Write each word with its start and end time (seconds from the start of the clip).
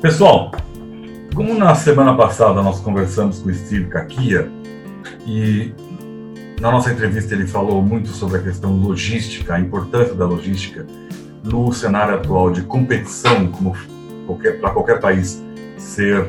Pessoal, 0.00 0.50
como 1.34 1.54
na 1.58 1.74
semana 1.74 2.16
passada 2.16 2.62
nós 2.62 2.80
conversamos 2.80 3.40
com 3.40 3.50
o 3.50 3.54
Steve 3.54 3.84
Kakia 3.84 4.50
e 5.26 5.74
na 6.58 6.70
nossa 6.72 6.90
entrevista 6.90 7.34
ele 7.34 7.46
falou 7.46 7.82
muito 7.82 8.08
sobre 8.08 8.38
a 8.38 8.42
questão 8.42 8.74
logística, 8.74 9.52
a 9.52 9.60
importância 9.60 10.14
da 10.14 10.24
logística 10.24 10.86
no 11.44 11.70
cenário 11.70 12.14
atual 12.14 12.50
de 12.50 12.62
competição, 12.62 13.48
como 13.48 13.76
para 14.58 14.70
qualquer 14.70 15.00
país 15.00 15.44
ser 15.76 16.26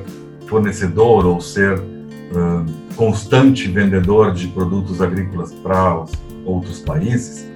fornecedor 0.47 1.25
ou 1.25 1.39
ser 1.39 1.79
uh, 1.79 2.65
constante 2.97 3.69
vendedor 3.69 4.33
de 4.33 4.49
produtos 4.49 5.01
agrícolas 5.01 5.53
para 5.53 6.01
os 6.01 6.11
outros 6.43 6.79
países, 6.81 7.49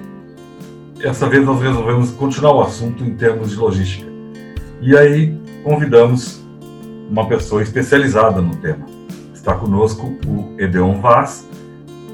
essa 1.02 1.28
vez 1.28 1.44
nós 1.46 1.62
resolvemos 1.62 2.12
continuar 2.12 2.56
o 2.56 2.62
assunto 2.62 3.04
em 3.04 3.18
termos 3.18 3.50
de 3.50 3.58
logística. 3.58 4.10
E 4.82 4.96
aí 4.96 5.45
convidamos 5.66 6.46
uma 7.10 7.28
pessoa 7.28 7.64
especializada 7.64 8.40
no 8.40 8.56
tema. 8.58 8.86
Está 9.34 9.56
conosco 9.56 10.16
o 10.28 10.54
Edeon 10.60 11.02
Vaz, 11.02 11.50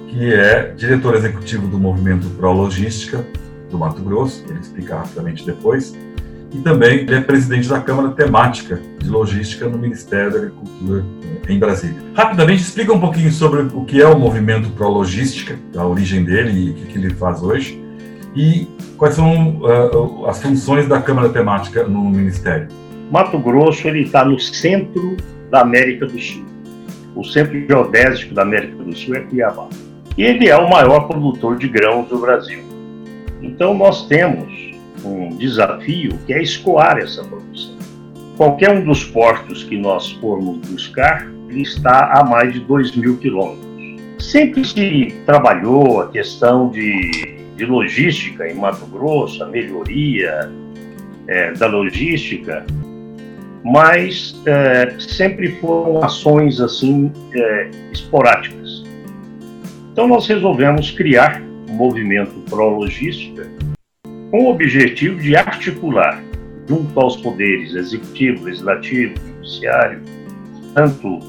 que 0.07 0.33
é 0.33 0.73
diretor 0.75 1.15
executivo 1.15 1.67
do 1.67 1.77
Movimento 1.77 2.29
Pro 2.29 2.53
Logística 2.53 3.25
do 3.69 3.77
Mato 3.77 4.01
Grosso, 4.01 4.45
ele 4.49 4.59
explica 4.59 4.95
rapidamente 4.95 5.45
depois, 5.45 5.97
e 6.53 6.59
também 6.59 6.99
ele 6.99 7.15
é 7.15 7.21
presidente 7.21 7.67
da 7.67 7.81
Câmara 7.81 8.11
Temática 8.11 8.81
de 8.99 9.09
Logística 9.09 9.67
no 9.67 9.77
Ministério 9.77 10.31
da 10.31 10.37
Agricultura 10.37 11.05
em 11.47 11.59
Brasília. 11.59 12.01
Rapidamente, 12.13 12.61
explica 12.61 12.93
um 12.93 12.99
pouquinho 12.99 13.31
sobre 13.33 13.63
o 13.73 13.83
que 13.83 14.01
é 14.01 14.07
o 14.07 14.17
Movimento 14.17 14.69
Pro 14.71 14.89
Logística, 14.89 15.57
a 15.75 15.85
origem 15.85 16.23
dele 16.23 16.51
e 16.51 16.69
o 16.71 16.73
que 16.87 16.97
ele 16.97 17.13
faz 17.13 17.41
hoje, 17.43 17.83
e 18.33 18.67
quais 18.97 19.15
são 19.15 19.59
uh, 19.59 20.25
as 20.27 20.41
funções 20.41 20.87
da 20.87 21.01
Câmara 21.01 21.27
Temática 21.29 21.83
no 21.85 22.09
Ministério. 22.09 22.67
Mato 23.11 23.37
Grosso 23.37 23.85
ele 23.89 24.03
está 24.03 24.23
no 24.23 24.39
centro 24.39 25.17
da 25.49 25.59
América 25.59 26.05
do 26.05 26.17
Sul. 26.17 26.45
O 27.13 27.25
centro 27.25 27.59
geodésico 27.67 28.33
da 28.33 28.43
América 28.43 28.81
do 28.81 28.95
Sul 28.95 29.15
é 29.15 29.19
Cuiabá. 29.19 29.67
E 30.17 30.23
ele 30.23 30.47
é 30.47 30.55
o 30.55 30.69
maior 30.69 31.01
produtor 31.09 31.57
de 31.57 31.67
grãos 31.67 32.07
do 32.07 32.17
Brasil. 32.19 32.63
Então 33.41 33.73
nós 33.73 34.07
temos 34.07 34.71
um 35.03 35.35
desafio 35.35 36.17
que 36.25 36.33
é 36.33 36.41
escoar 36.41 36.97
essa 36.99 37.21
produção. 37.21 37.75
Qualquer 38.37 38.71
um 38.71 38.85
dos 38.85 39.03
portos 39.03 39.65
que 39.65 39.77
nós 39.77 40.13
formos 40.13 40.65
buscar, 40.69 41.29
ele 41.49 41.63
está 41.63 42.13
a 42.13 42.23
mais 42.23 42.53
de 42.53 42.61
2 42.61 42.95
mil 42.95 43.17
quilômetros. 43.17 43.69
Sempre 44.19 44.63
se 44.63 45.13
trabalhou 45.25 45.99
a 45.99 46.07
questão 46.07 46.69
de, 46.69 47.11
de 47.57 47.65
logística 47.65 48.47
em 48.47 48.55
Mato 48.55 48.85
Grosso, 48.85 49.43
a 49.43 49.47
melhoria 49.47 50.49
é, 51.27 51.51
da 51.53 51.67
logística, 51.67 52.65
mas 53.63 54.35
é, 54.45 54.95
sempre 54.99 55.49
foram 55.59 56.03
ações 56.03 56.59
assim 56.59 57.11
é, 57.33 57.69
esporádicas. 57.91 58.83
Então 59.91 60.07
nós 60.07 60.25
resolvemos 60.27 60.91
criar 60.91 61.41
um 61.69 61.73
movimento 61.73 62.33
pró-logística 62.49 63.47
com 64.31 64.45
o 64.45 64.49
objetivo 64.49 65.19
de 65.19 65.35
articular, 65.35 66.23
junto 66.67 66.99
aos 66.99 67.17
poderes 67.17 67.75
executivo, 67.75 68.45
legislativo, 68.45 69.13
judiciário, 69.17 70.01
tanto 70.73 71.19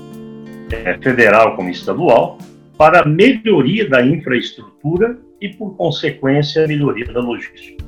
é, 0.71 0.97
federal 0.99 1.57
como 1.57 1.69
estadual, 1.69 2.39
para 2.79 3.01
a 3.01 3.05
melhoria 3.05 3.89
da 3.89 4.05
infraestrutura 4.05 5.19
e, 5.41 5.49
por 5.49 5.77
consequência, 5.77 6.65
a 6.65 6.69
melhoria 6.69 7.07
da 7.07 7.21
logística. 7.21 7.85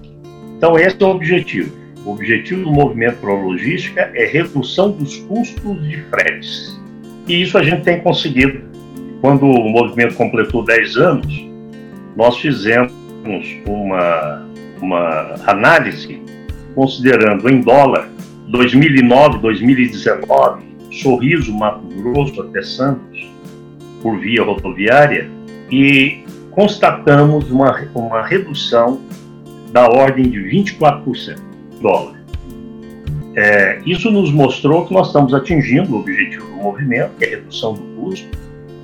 Então, 0.56 0.78
esse 0.78 1.00
é 1.00 1.06
o 1.06 1.10
objetivo. 1.10 1.84
O 2.04 2.12
objetivo 2.12 2.65
do 2.65 2.72
movimento 2.72 3.16
para 3.19 3.31
a 3.31 3.34
logística 3.34 4.10
é 4.15 4.26
redução 4.26 4.92
dos 4.92 5.16
custos 5.16 5.88
de 5.88 6.03
fretes. 6.03 6.81
E 7.26 7.42
isso 7.42 7.56
a 7.56 7.62
gente 7.62 7.82
tem 7.82 8.00
conseguido. 8.00 8.62
Quando 9.20 9.47
o 9.47 9.69
movimento 9.70 10.15
completou 10.15 10.65
10 10.65 10.97
anos, 10.97 11.48
nós 12.15 12.38
fizemos 12.38 12.92
uma 13.66 14.44
uma 14.84 15.37
análise 15.47 16.22
considerando 16.75 17.48
em 17.48 17.60
dólar 17.60 18.09
2009, 18.48 19.38
2019, 19.38 20.62
Sorriso, 20.91 21.53
Mato 21.53 21.86
Grosso 21.86 22.41
até 22.42 22.62
Santos, 22.62 23.32
por 24.03 24.19
via 24.19 24.42
rodoviária, 24.42 25.31
e 25.71 26.25
constatamos 26.50 27.50
uma, 27.50 27.88
uma 27.94 28.22
redução 28.22 29.00
da 29.72 29.88
ordem 29.88 30.28
de 30.28 30.38
24% 30.38 31.38
dólar. 31.84 32.15
É, 33.37 33.81
isso 33.84 34.11
nos 34.11 34.33
mostrou 34.33 34.87
que 34.87 34.95
nós 34.95 35.09
estamos 35.09 35.34
atingindo 35.34 35.95
o 35.95 36.00
objetivo 36.00 36.47
do 36.47 36.56
movimento, 36.56 37.12
que 37.19 37.25
é 37.25 37.28
a 37.28 37.31
redução 37.33 37.75
do 37.75 37.83
custo, 38.00 38.28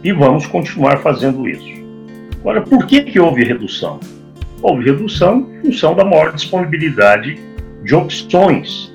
e 0.05 0.13
vamos 0.13 0.47
continuar 0.47 0.99
fazendo 0.99 1.49
isso. 1.49 1.81
Agora, 2.41 2.63
por 2.63 2.87
que, 2.87 3.03
que 3.03 3.19
houve 3.19 3.45
redução? 3.45 3.99
houve 4.63 4.85
redução 4.85 5.49
em 5.59 5.73
função 5.73 5.95
da 5.95 6.05
maior 6.05 6.33
disponibilidade 6.33 7.41
de 7.83 7.95
opções 7.95 8.93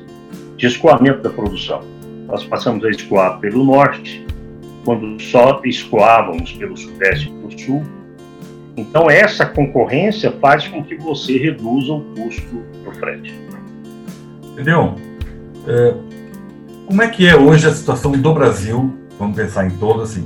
de 0.58 0.68
escoamento 0.68 1.22
da 1.22 1.30
produção. 1.30 1.82
Nós 2.28 2.44
passamos 2.44 2.84
a 2.86 2.90
escoar 2.90 3.40
pelo 3.40 3.64
norte, 3.64 4.26
quando 4.84 5.20
só 5.22 5.62
escoávamos 5.66 6.54
pelo 6.54 6.78
sudeste 6.78 7.30
e 7.30 7.32
pelo 7.32 7.60
sul. 7.60 7.84
Então, 8.78 9.10
essa 9.10 9.46
concorrência 9.46 10.32
faz 10.40 10.68
com 10.68 10.84
que 10.84 10.96
você 10.96 11.38
reduza 11.38 11.94
o 11.94 12.02
custo 12.16 12.64
do 12.84 12.92
frete. 13.00 13.34
Entendeu? 14.56 14.96
É, 15.68 15.94
como 16.88 17.02
é 17.02 17.10
que 17.10 17.28
é 17.28 17.36
hoje 17.36 17.68
a 17.68 17.74
situação 17.74 18.14
do 18.14 18.34
Brasil? 18.34 18.96
Vamos 19.20 19.36
pensar 19.36 19.68
em 19.68 19.72
todo 19.72 20.02
assim. 20.02 20.24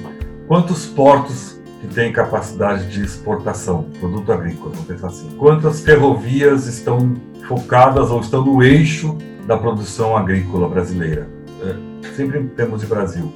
Quantos 0.47 0.85
portos 0.85 1.59
que 1.81 1.88
tem 1.88 2.12
capacidade 2.12 2.91
de 2.91 3.03
exportação, 3.03 3.88
produto 4.00 4.31
agrícola, 4.31 4.69
vamos 4.72 4.85
pensar 4.85 5.07
assim. 5.07 5.29
Quantas 5.35 5.81
ferrovias 5.81 6.67
estão 6.67 7.16
focadas 7.47 8.12
ou 8.12 8.19
estão 8.19 8.45
no 8.45 8.62
eixo 8.62 9.17
da 9.47 9.57
produção 9.57 10.16
agrícola 10.16 10.69
brasileira? 10.69 11.28
É, 11.63 11.75
sempre 12.16 12.40
em 12.40 12.47
termos 12.50 12.81
de 12.81 12.85
Brasil. 12.85 13.34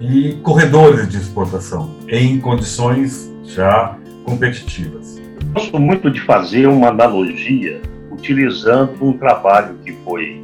E 0.00 0.38
corredores 0.42 1.06
de 1.06 1.18
exportação 1.18 1.96
em 2.08 2.40
condições 2.40 3.30
já 3.44 3.94
competitivas. 4.24 5.20
Gosto 5.52 5.78
muito 5.78 6.10
de 6.10 6.22
fazer 6.22 6.66
uma 6.66 6.88
analogia 6.88 7.82
utilizando 8.18 8.92
um 9.00 9.12
trabalho 9.16 9.76
que 9.84 9.92
foi 10.04 10.42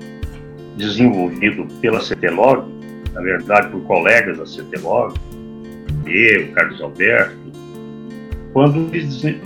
desenvolvido 0.76 1.66
pela 1.80 2.00
CETELOG, 2.00 2.64
na 3.12 3.20
verdade 3.20 3.68
por 3.68 3.82
colegas 3.82 4.38
da 4.38 4.46
CETELOG, 4.46 5.14
o 6.04 6.52
Carlos 6.54 6.80
Alberto, 6.80 7.44
quando 8.52 8.90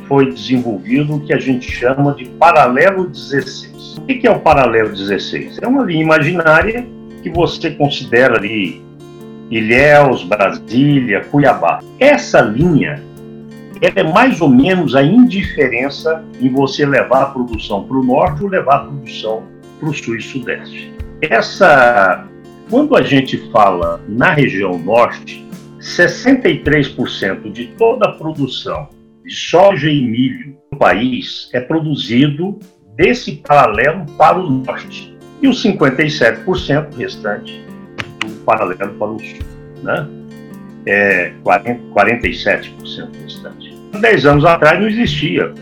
foi 0.06 0.32
desenvolvido 0.32 1.16
o 1.16 1.20
que 1.20 1.32
a 1.32 1.38
gente 1.38 1.70
chama 1.70 2.14
de 2.14 2.26
paralelo 2.26 3.08
16. 3.08 3.96
O 3.96 4.02
que 4.02 4.26
é 4.26 4.30
o 4.30 4.40
paralelo 4.40 4.90
16? 4.90 5.58
É 5.62 5.66
uma 5.66 5.82
linha 5.84 6.02
imaginária 6.02 6.86
que 7.22 7.30
você 7.30 7.70
considera 7.70 8.36
ali 8.36 8.82
Ilhéus, 9.50 10.24
Brasília, 10.24 11.24
Cuiabá. 11.30 11.80
Essa 11.98 12.40
linha 12.40 13.02
é 13.80 14.02
mais 14.02 14.40
ou 14.40 14.48
menos 14.48 14.94
a 14.94 15.02
indiferença 15.02 16.24
em 16.40 16.50
você 16.50 16.84
levar 16.84 17.22
a 17.22 17.26
produção 17.26 17.84
para 17.84 17.96
o 17.96 18.02
norte 18.02 18.42
ou 18.42 18.48
levar 18.48 18.76
a 18.76 18.84
produção 18.84 19.44
para 19.78 19.88
o 19.88 19.94
sul 19.94 20.16
e 20.16 20.22
sudeste. 20.22 20.92
Essa, 21.22 22.26
quando 22.70 22.96
a 22.96 23.02
gente 23.02 23.36
fala 23.50 24.00
na 24.08 24.30
região 24.30 24.78
norte, 24.78 25.46
63% 25.80 27.52
de 27.52 27.68
toda 27.78 28.08
a 28.08 28.12
produção 28.12 28.88
de 29.24 29.34
soja 29.34 29.90
e 29.90 30.00
milho 30.02 30.56
no 30.72 30.78
país 30.78 31.48
é 31.52 31.60
produzido 31.60 32.58
desse 32.96 33.36
paralelo 33.36 34.04
para 34.16 34.38
o 34.38 34.50
norte 34.50 35.16
e 35.40 35.48
os 35.48 35.62
57% 35.64 36.94
restante 36.96 37.64
do 38.20 38.32
paralelo 38.44 38.94
para 38.94 39.06
o 39.06 39.18
sul, 39.18 39.38
né? 39.82 40.08
É 40.86 41.32
40, 41.42 41.80
47% 41.94 43.22
restante. 43.22 43.67
Há 43.92 43.98
10 43.98 44.26
anos 44.26 44.44
atrás 44.44 44.78
não 44.78 44.88
existia 44.88 45.52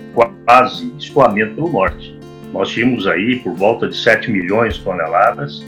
quase 0.44 0.92
escoamento 0.98 1.60
no 1.60 1.72
norte. 1.72 2.18
Nós 2.52 2.70
tínhamos 2.70 3.06
aí 3.06 3.36
por 3.36 3.54
volta 3.54 3.88
de 3.88 3.96
7 3.96 4.30
milhões 4.30 4.74
de 4.74 4.80
toneladas 4.80 5.64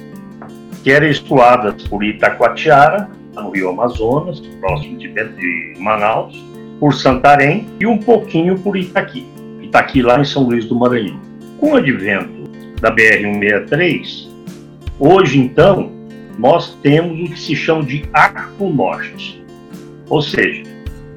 que 0.83 0.91
eram 0.91 1.09
escoadas 1.09 1.87
por 1.89 2.03
Itacoatiara 2.05 3.09
no 3.35 3.51
Rio 3.51 3.71
Amazonas, 3.71 4.41
próximo 4.61 4.99
de 4.99 5.75
Manaus, 5.79 6.35
por 6.81 6.95
Santarém 6.95 7.67
e 7.81 7.87
um 7.87 7.99
pouquinho 7.99 8.59
por 8.59 8.77
Itaqui. 8.77 9.27
Itaqui 9.63 10.03
lá 10.03 10.21
em 10.21 10.25
São 10.25 10.45
Luís 10.45 10.65
do 10.67 10.75
Maranhão. 10.75 11.21
Com 11.59 11.73
o 11.73 11.77
advento 11.77 12.49
da 12.81 12.95
BR-163, 12.95 14.29
hoje 14.99 15.39
então, 15.39 15.93
nós 16.39 16.75
temos 16.83 17.29
o 17.29 17.33
que 17.33 17.41
se 17.41 17.55
chama 17.57 17.83
de 17.83 18.05
Arco 18.13 18.69
Norte. 18.69 19.45
Ou 20.09 20.23
seja, 20.23 20.63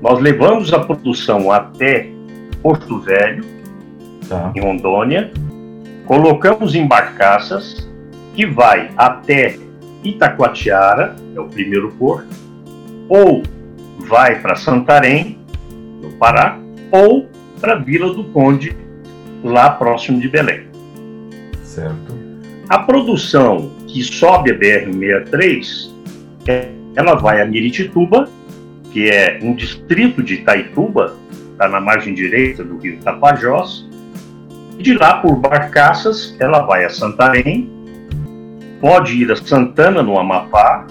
nós 0.01 0.19
levamos 0.19 0.74
a 0.74 0.80
produção 0.80 1.51
até 1.51 2.09
Porto 2.62 3.00
Velho, 3.00 3.45
tá. 4.27 4.51
em 4.56 4.62
Rondônia, 4.62 5.31
colocamos 6.06 6.75
em 6.75 6.88
barcaças 6.88 7.89
que 8.36 8.45
vai 8.45 8.89
até 8.98 9.57
Itacoatiara, 10.03 11.15
é 11.36 11.39
o 11.39 11.45
primeiro 11.45 11.92
porto, 11.92 12.27
ou 13.07 13.44
vai 14.00 14.39
para 14.39 14.56
Santarém, 14.56 15.38
no 16.01 16.12
Pará, 16.13 16.57
ou 16.92 17.27
para 17.59 17.75
Vila 17.75 18.13
do 18.13 18.24
Conde, 18.25 18.75
lá 19.44 19.69
próximo 19.69 20.19
de 20.19 20.27
Belém. 20.27 20.63
Certo. 21.63 22.19
A 22.68 22.80
produção 22.80 23.71
que 23.88 24.01
sobe 24.04 24.51
a 24.51 24.57
BR-63, 24.57 25.92
ela 26.95 27.15
vai 27.15 27.42
a 27.42 27.45
Miritituba, 27.45 28.27
que 28.91 29.09
é 29.09 29.39
um 29.41 29.53
distrito 29.53 30.21
de 30.21 30.35
Itaituba, 30.35 31.15
está 31.51 31.67
na 31.67 31.79
margem 31.79 32.13
direita 32.13 32.63
do 32.63 32.77
rio 32.77 32.99
Tapajós, 32.99 33.88
e 34.77 34.83
de 34.83 34.93
lá 34.93 35.17
por 35.17 35.35
barcaças 35.35 36.35
ela 36.39 36.61
vai 36.61 36.85
a 36.85 36.89
Santarém, 36.89 37.69
pode 38.79 39.13
ir 39.13 39.31
a 39.31 39.35
Santana, 39.35 40.01
no 40.01 40.19
Amapá, 40.19 40.88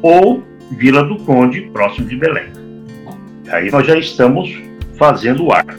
ou 0.00 0.42
Vila 0.70 1.04
do 1.04 1.16
Conde, 1.24 1.62
próximo 1.72 2.08
de 2.08 2.16
Belém. 2.16 2.46
Aí 3.50 3.70
nós 3.70 3.86
já 3.86 3.96
estamos 3.98 4.56
fazendo 4.96 5.44
o 5.44 5.52
arco. 5.52 5.74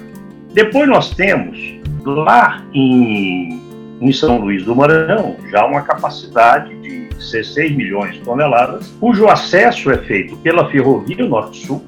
Depois 0.53 0.87
nós 0.87 1.15
temos, 1.15 1.57
lá 2.05 2.63
em, 2.73 3.59
em 3.99 4.11
São 4.11 4.37
Luís 4.37 4.63
do 4.63 4.75
Maranhão, 4.75 5.37
já 5.49 5.65
uma 5.65 5.81
capacidade 5.81 6.75
de 6.81 7.02
16 7.31 7.75
milhões 7.75 8.15
de 8.15 8.21
toneladas, 8.21 8.87
cujo 8.99 9.27
acesso 9.27 9.91
é 9.91 9.97
feito 9.99 10.35
pela 10.37 10.69
Ferrovia 10.69 11.25
Norte-Sul, 11.25 11.83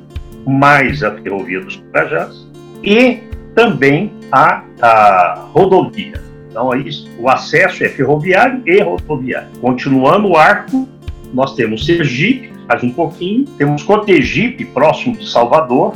mais 0.45 1.03
a 1.03 1.11
Ferrovia 1.11 1.61
dos 1.61 1.83
Carajás, 1.91 2.47
e 2.83 3.19
também 3.53 4.11
a, 4.31 4.63
a 4.81 5.47
rodovia. 5.51 6.21
Então, 6.49 6.71
aí, 6.71 6.89
o 7.19 7.29
acesso 7.29 7.83
é 7.83 7.89
ferroviário 7.89 8.61
e 8.65 8.81
rodoviário. 8.81 9.49
Continuando 9.59 10.29
o 10.29 10.37
arco, 10.37 10.87
nós 11.33 11.53
temos 11.55 11.85
Sergipe, 11.85 12.51
faz 12.67 12.83
um 12.83 12.91
pouquinho, 12.91 13.45
temos 13.57 13.83
Cotegipe, 13.83 14.65
próximo 14.65 15.17
de 15.17 15.29
Salvador, 15.29 15.93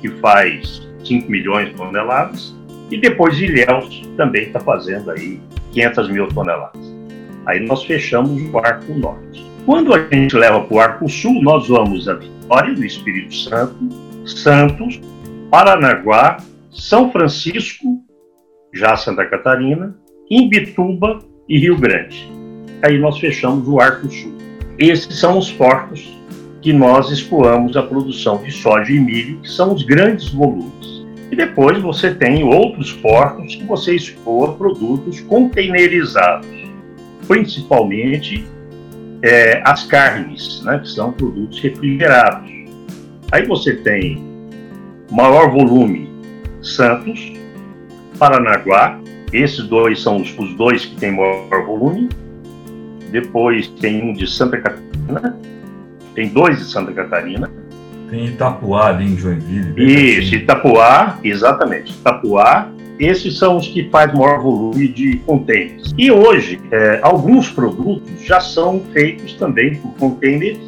que 0.00 0.08
faz 0.08 0.86
5 1.04 1.30
milhões 1.30 1.70
de 1.70 1.74
toneladas, 1.74 2.54
e 2.90 2.98
depois 2.98 3.40
Ilhéus 3.40 4.02
também 4.16 4.44
está 4.44 4.60
fazendo 4.60 5.10
aí 5.10 5.40
500 5.72 6.10
mil 6.10 6.28
toneladas. 6.28 7.01
Aí 7.46 7.60
nós 7.60 7.84
fechamos 7.84 8.42
o 8.52 8.58
Arco 8.58 8.92
Norte. 8.94 9.46
Quando 9.66 9.94
a 9.94 10.08
gente 10.12 10.36
leva 10.36 10.60
para 10.60 10.74
o 10.74 10.80
Arco 10.80 11.08
Sul, 11.08 11.42
nós 11.42 11.68
vamos 11.68 12.08
a 12.08 12.14
Vitória 12.14 12.74
do 12.74 12.84
Espírito 12.84 13.34
Santo, 13.34 13.88
Santos, 14.26 15.00
Paranaguá, 15.50 16.38
São 16.70 17.10
Francisco, 17.12 18.02
já 18.72 18.96
Santa 18.96 19.24
Catarina, 19.26 19.96
Imbituba 20.30 21.18
e 21.48 21.58
Rio 21.58 21.76
Grande. 21.76 22.30
Aí 22.82 22.98
nós 22.98 23.18
fechamos 23.18 23.68
o 23.68 23.80
Arco 23.80 24.10
Sul. 24.10 24.32
Esses 24.78 25.18
são 25.18 25.38
os 25.38 25.52
portos 25.52 26.18
que 26.60 26.72
nós 26.72 27.10
escoamos 27.10 27.76
a 27.76 27.82
produção 27.82 28.42
de 28.42 28.50
soja 28.52 28.92
e 28.92 28.98
milho, 28.98 29.40
que 29.40 29.50
são 29.50 29.74
os 29.74 29.82
grandes 29.82 30.28
volumes. 30.28 31.04
E 31.30 31.36
depois 31.36 31.80
você 31.80 32.14
tem 32.14 32.44
outros 32.44 32.92
portos 32.92 33.56
que 33.56 33.64
você 33.64 33.96
escoa 33.96 34.54
produtos 34.54 35.20
containerizados, 35.22 36.46
principalmente 37.32 38.44
é, 39.22 39.62
as 39.64 39.84
carnes, 39.84 40.62
né, 40.64 40.78
que 40.80 40.88
são 40.90 41.12
produtos 41.12 41.58
refrigerados. 41.60 42.52
Aí 43.30 43.46
você 43.46 43.76
tem 43.76 44.22
maior 45.10 45.50
volume 45.50 46.10
Santos, 46.60 47.32
Paranaguá, 48.18 49.00
esses 49.32 49.66
dois 49.66 50.02
são 50.02 50.20
os, 50.20 50.38
os 50.38 50.54
dois 50.56 50.84
que 50.84 50.94
têm 50.96 51.12
maior 51.12 51.64
volume. 51.64 52.10
Depois 53.10 53.66
tem 53.66 54.02
um 54.02 54.12
de 54.12 54.26
Santa 54.26 54.58
Catarina, 54.58 55.38
tem 56.14 56.28
dois 56.28 56.58
de 56.58 56.64
Santa 56.64 56.92
Catarina. 56.92 57.50
Tem 58.10 58.26
Itapuá 58.26 58.88
ali 58.88 59.06
em 59.06 59.16
Joinville. 59.16 60.18
Isso, 60.18 60.34
Itapuá, 60.34 61.18
exatamente. 61.24 61.92
Itapuá, 61.92 62.70
esses 62.98 63.38
são 63.38 63.56
os 63.56 63.68
que 63.68 63.88
fazem 63.90 64.18
maior 64.18 64.40
volume 64.40 64.88
de 64.88 65.16
containers. 65.18 65.94
E 65.96 66.10
hoje, 66.10 66.60
é, 66.70 67.00
alguns 67.02 67.50
produtos 67.50 68.10
já 68.24 68.40
são 68.40 68.80
feitos 68.92 69.34
também 69.34 69.74
por 69.76 69.92
containers, 69.94 70.58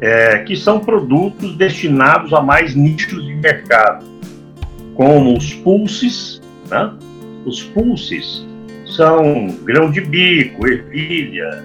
é, 0.00 0.38
que 0.38 0.56
são 0.56 0.80
produtos 0.80 1.56
destinados 1.56 2.32
a 2.32 2.40
mais 2.40 2.74
nichos 2.74 3.24
de 3.24 3.34
mercado, 3.34 4.06
como 4.94 5.36
os 5.36 5.52
pulses. 5.54 6.40
Né? 6.70 6.92
Os 7.44 7.62
pulses 7.62 8.46
são 8.86 9.48
grão 9.64 9.90
de 9.90 10.00
bico, 10.00 10.66
ervilha, 10.66 11.64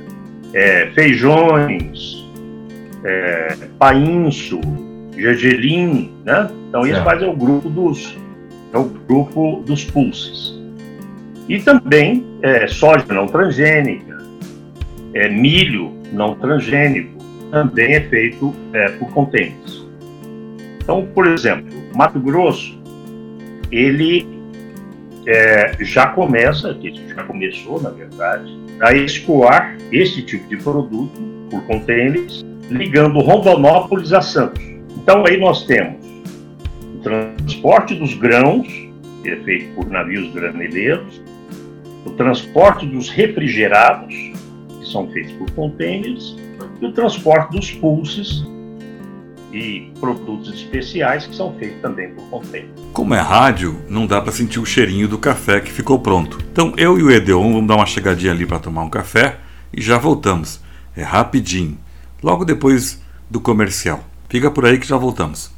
é, 0.53 0.87
feijões, 0.93 2.25
é, 3.03 3.55
painço, 3.77 4.59
gergelim, 5.17 6.11
né? 6.23 6.49
Então 6.69 6.85
isso 6.85 7.01
faz 7.03 7.21
é 7.21 7.27
o 7.27 7.35
grupo 7.35 7.69
dos 7.69 8.17
é 8.75 8.77
o 8.77 8.83
grupo 8.83 9.63
dos 9.65 9.85
pulses. 9.85 10.53
E 11.47 11.59
também 11.59 12.25
é, 12.41 12.67
soja 12.67 13.05
não 13.09 13.27
transgênica, 13.27 14.17
é, 15.13 15.29
milho 15.29 15.93
não 16.11 16.35
transgênico, 16.35 17.15
também 17.51 17.95
é 17.95 18.01
feito 18.01 18.53
é, 18.73 18.89
por 18.89 19.09
contêineres. 19.11 19.85
Então, 20.81 21.07
por 21.13 21.25
exemplo, 21.27 21.71
Mato 21.95 22.19
Grosso, 22.19 22.77
ele 23.71 24.27
é, 25.25 25.77
já 25.79 26.07
começa, 26.07 26.77
já 27.07 27.23
começou, 27.23 27.81
na 27.81 27.89
verdade, 27.89 28.59
a 28.81 28.93
escoar 28.93 29.77
esse 29.91 30.21
tipo 30.21 30.47
de 30.49 30.57
produto 30.57 31.17
por 31.49 31.63
contêineres 31.63 32.43
ligando 32.69 33.19
Rondonópolis 33.19 34.11
a 34.11 34.21
Santos. 34.21 34.63
Então 34.97 35.23
aí 35.25 35.37
nós 35.37 35.65
temos 35.65 36.04
transporte 37.05 37.93
dos 37.93 38.15
grãos, 38.15 38.67
que 39.21 39.29
é 39.29 39.35
feito 39.43 39.75
por 39.75 39.87
navios 39.87 40.33
graneleiros, 40.33 41.21
o 42.03 42.09
transporte 42.11 42.87
dos 42.87 43.09
refrigerados, 43.09 44.11
que 44.79 44.91
são 44.91 45.07
feitos 45.11 45.31
por 45.33 45.51
contêineres, 45.51 46.35
e 46.81 46.85
o 46.85 46.91
transporte 46.91 47.51
dos 47.51 47.71
pulses 47.71 48.43
e 49.53 49.91
produtos 49.99 50.51
especiais, 50.51 51.27
que 51.27 51.35
são 51.35 51.53
feitos 51.59 51.79
também 51.79 52.09
por 52.15 52.23
contêineres. 52.25 52.73
Como 52.91 53.13
é 53.13 53.19
rádio, 53.19 53.79
não 53.87 54.07
dá 54.07 54.19
para 54.19 54.31
sentir 54.31 54.59
o 54.59 54.65
cheirinho 54.65 55.07
do 55.07 55.19
café 55.19 55.59
que 55.59 55.71
ficou 55.71 55.99
pronto. 55.99 56.39
Então 56.51 56.73
eu 56.75 56.97
e 56.97 57.03
o 57.03 57.11
Edeon 57.11 57.53
vamos 57.53 57.67
dar 57.67 57.75
uma 57.75 57.85
chegadinha 57.85 58.31
ali 58.31 58.47
para 58.47 58.57
tomar 58.57 58.81
um 58.81 58.89
café 58.89 59.37
e 59.71 59.79
já 59.79 59.99
voltamos. 59.99 60.59
É 60.97 61.03
rapidinho 61.03 61.77
logo 62.23 62.43
depois 62.43 62.99
do 63.29 63.39
comercial. 63.39 64.03
Fica 64.27 64.49
por 64.49 64.65
aí 64.65 64.79
que 64.79 64.87
já 64.87 64.97
voltamos. 64.97 65.54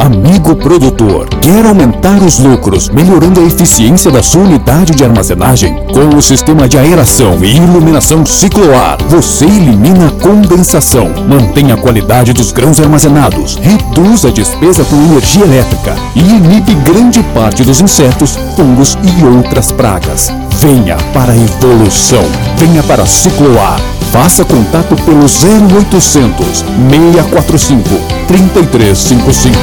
Amigo 0.00 0.54
produtor, 0.54 1.28
quer 1.40 1.66
aumentar 1.66 2.22
os 2.22 2.38
lucros 2.38 2.88
melhorando 2.90 3.40
a 3.40 3.44
eficiência 3.44 4.10
da 4.10 4.22
sua 4.22 4.42
unidade 4.42 4.94
de 4.94 5.02
armazenagem? 5.02 5.74
Com 5.86 6.16
o 6.16 6.22
sistema 6.22 6.68
de 6.68 6.78
aeração 6.78 7.42
e 7.42 7.56
iluminação 7.56 8.24
cicloar, 8.24 8.98
você 9.08 9.46
elimina 9.46 10.08
a 10.08 10.10
condensação, 10.22 11.08
mantém 11.28 11.72
a 11.72 11.76
qualidade 11.76 12.32
dos 12.32 12.52
grãos 12.52 12.78
armazenados, 12.78 13.56
reduz 13.56 14.24
a 14.24 14.30
despesa 14.30 14.84
com 14.84 14.96
energia 14.96 15.44
elétrica 15.44 15.96
e 16.14 16.20
inibe 16.20 16.74
grande 16.74 17.22
parte 17.34 17.64
dos 17.64 17.80
insetos, 17.80 18.38
fungos 18.54 18.96
e 19.02 19.24
outras 19.24 19.72
pragas. 19.72 20.30
Venha 20.60 20.96
para 21.12 21.32
a 21.32 21.36
evolução. 21.36 22.24
Venha 22.56 22.82
para 22.84 23.04
Cicloar. 23.06 23.95
Faça 24.16 24.46
contato 24.46 24.96
pelo 25.04 25.26
0800 25.26 26.64
645 26.88 27.82
3355. 28.26 29.58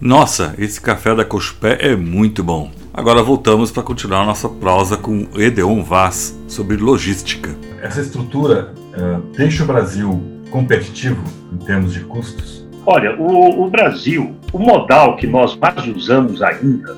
Nossa, 0.00 0.54
esse 0.56 0.80
café 0.80 1.12
da 1.12 1.24
Cochupé 1.24 1.76
é 1.80 1.96
muito 1.96 2.44
bom. 2.44 2.70
Agora 2.94 3.20
voltamos 3.20 3.72
para 3.72 3.82
continuar 3.82 4.24
nossa 4.24 4.48
prosa 4.48 4.96
com 4.96 5.26
Edeon 5.34 5.82
Vaz 5.82 6.40
sobre 6.46 6.76
logística. 6.76 7.50
Essa 7.82 8.00
estrutura 8.00 8.72
uh, 8.96 9.20
deixa 9.36 9.64
o 9.64 9.66
Brasil 9.66 10.22
competitivo 10.52 11.20
em 11.52 11.56
termos 11.56 11.94
de 11.94 12.00
custos? 12.04 12.64
Olha, 12.86 13.20
o, 13.20 13.64
o 13.64 13.68
Brasil, 13.68 14.36
o 14.52 14.58
modal 14.60 15.16
que 15.16 15.26
nós 15.26 15.56
mais 15.56 15.84
usamos 15.84 16.40
ainda 16.40 16.94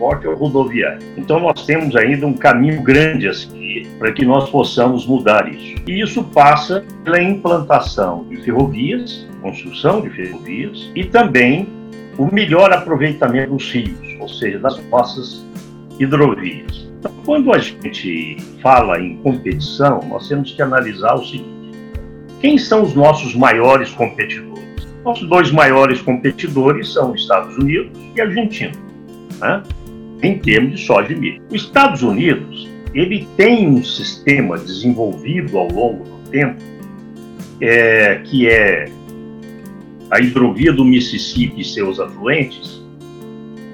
transporte 0.00 0.26
é 0.26 0.32
rodoviário. 0.32 0.98
Então 1.16 1.38
nós 1.38 1.66
temos 1.66 1.94
ainda 1.94 2.26
um 2.26 2.32
caminho 2.32 2.82
grande 2.82 3.28
a 3.28 3.34
seguir 3.34 3.86
para 3.98 4.10
que 4.12 4.24
nós 4.24 4.48
possamos 4.48 5.06
mudar 5.06 5.46
isso. 5.52 5.76
E 5.86 6.00
isso 6.00 6.24
passa 6.24 6.82
pela 7.04 7.22
implantação 7.22 8.24
de 8.28 8.38
ferrovias, 8.38 9.28
construção 9.42 10.00
de 10.00 10.08
ferrovias 10.10 10.90
e 10.94 11.04
também 11.04 11.68
o 12.16 12.32
melhor 12.34 12.72
aproveitamento 12.72 13.52
dos 13.52 13.70
rios, 13.70 14.16
ou 14.18 14.28
seja, 14.28 14.58
das 14.58 14.82
nossas 14.88 15.44
hidrovias. 15.98 16.90
Então, 16.98 17.12
quando 17.24 17.52
a 17.52 17.58
gente 17.58 18.36
fala 18.62 19.00
em 19.00 19.16
competição, 19.18 20.00
nós 20.08 20.28
temos 20.28 20.52
que 20.52 20.60
analisar 20.60 21.14
o 21.14 21.24
seguinte: 21.24 21.78
quem 22.40 22.58
são 22.58 22.82
os 22.82 22.94
nossos 22.94 23.34
maiores 23.34 23.90
competidores? 23.90 24.60
Nossos 25.02 25.26
dois 25.30 25.50
maiores 25.50 26.02
competidores 26.02 26.92
são 26.92 27.12
os 27.12 27.22
Estados 27.22 27.56
Unidos 27.56 27.90
e 28.14 28.20
a 28.20 28.24
Argentina. 28.24 28.72
Né? 29.40 29.62
Em 30.22 30.38
termos 30.38 30.80
de 30.80 30.86
soja 30.86 31.12
e 31.12 31.16
milho. 31.16 31.42
Os 31.50 31.62
Estados 31.62 32.02
Unidos 32.02 32.68
ele 32.94 33.26
tem 33.36 33.68
um 33.68 33.84
sistema 33.84 34.58
desenvolvido 34.58 35.56
ao 35.58 35.68
longo 35.70 36.04
do 36.04 36.30
tempo, 36.30 36.60
é, 37.60 38.16
que 38.24 38.48
é 38.48 38.90
a 40.10 40.20
hidrovia 40.20 40.72
do 40.72 40.84
Mississippi 40.84 41.60
e 41.60 41.64
seus 41.64 42.00
afluentes. 42.00 42.82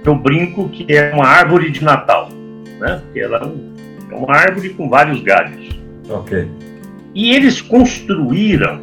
Eu 0.05 0.15
brinco 0.15 0.69
que 0.69 0.87
é 0.95 1.13
uma 1.15 1.27
árvore 1.27 1.71
de 1.71 1.83
Natal, 1.83 2.29
né? 2.79 3.03
Ela 3.15 3.39
é, 4.11 4.15
é 4.15 4.17
uma 4.17 4.37
árvore 4.37 4.71
com 4.71 4.89
vários 4.89 5.21
galhos. 5.23 5.81
Ok. 6.09 6.47
E 7.15 7.33
eles 7.35 7.63
construíram, 7.63 8.83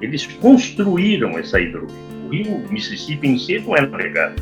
eles 0.00 0.26
construíram 0.40 1.36
essa 1.36 1.60
hidrovia. 1.60 1.96
O 2.26 2.28
rio 2.30 2.62
Mississippi 2.70 3.28
em 3.28 3.38
si 3.38 3.58
não 3.58 3.76
é 3.76 3.80
navegado, 3.80 4.40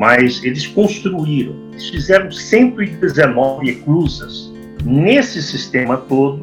mas 0.00 0.42
eles 0.42 0.66
construíram. 0.66 1.54
Eles 1.72 1.90
fizeram 1.90 2.32
119 2.32 3.68
eclusas 3.68 4.50
nesse 4.82 5.42
sistema 5.42 5.98
todo 5.98 6.42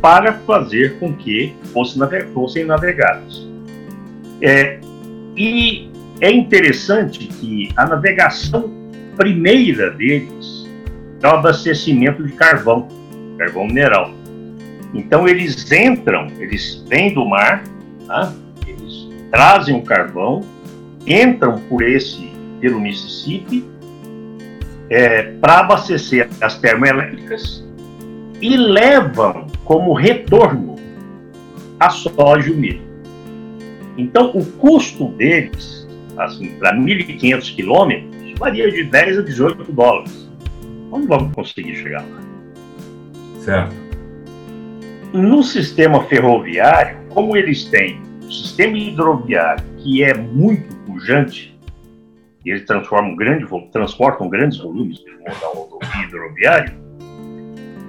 para 0.00 0.32
fazer 0.46 0.98
com 0.98 1.12
que 1.12 1.54
fossem 2.32 2.64
navegados. 2.64 3.46
É, 4.40 4.80
e 5.36 5.90
é 6.22 6.30
interessante 6.30 7.26
que 7.26 7.68
a 7.76 7.84
navegação 7.84 8.72
primeira 9.18 9.90
deles 9.90 10.66
é 11.22 11.28
o 11.28 11.30
abastecimento 11.30 12.26
de 12.26 12.32
carvão, 12.32 12.88
carvão 13.36 13.66
mineral. 13.66 14.14
Então 14.94 15.28
eles 15.28 15.70
entram, 15.70 16.28
eles 16.38 16.82
vêm 16.88 17.12
do 17.12 17.26
mar, 17.26 17.64
tá? 18.06 18.32
eles 18.66 19.10
trazem 19.30 19.76
o 19.76 19.82
carvão, 19.82 20.40
entram 21.06 21.60
por 21.68 21.82
esse 21.82 22.31
pelo 22.62 22.80
Mississippi 22.80 23.64
é, 24.88 25.22
para 25.40 25.58
abastecer 25.60 26.28
as 26.40 26.58
termoelétricas 26.58 27.66
e 28.40 28.56
levam 28.56 29.48
como 29.64 29.92
retorno 29.92 30.76
a 31.80 31.90
soja 31.90 32.48
e 32.48 32.52
o 32.52 32.56
milho. 32.56 32.82
Então, 33.98 34.30
o 34.30 34.44
custo 34.52 35.08
deles, 35.08 35.88
assim, 36.16 36.50
para 36.58 36.74
1.500 36.76 37.54
quilômetros, 37.54 38.38
varia 38.38 38.70
de 38.70 38.84
10 38.84 39.18
a 39.18 39.22
18 39.22 39.72
dólares. 39.72 40.30
Não 40.90 41.06
vamos 41.06 41.34
conseguir 41.34 41.74
chegar 41.76 42.02
lá. 42.02 42.20
Certo. 43.40 43.74
No 45.12 45.42
sistema 45.42 46.04
ferroviário, 46.04 46.96
como 47.10 47.36
eles 47.36 47.64
têm 47.64 48.00
o 48.24 48.32
sistema 48.32 48.78
hidroviário, 48.78 49.64
que 49.78 50.02
é 50.02 50.14
muito 50.14 50.74
pujante, 50.86 51.51
e 52.44 52.50
eles 52.50 52.62
grande, 53.16 53.46
transportam 53.70 54.28
grandes 54.28 54.58
volumes 54.58 54.98
pelo 54.98 55.18
modal 55.18 55.78
hidroviário, 56.02 56.74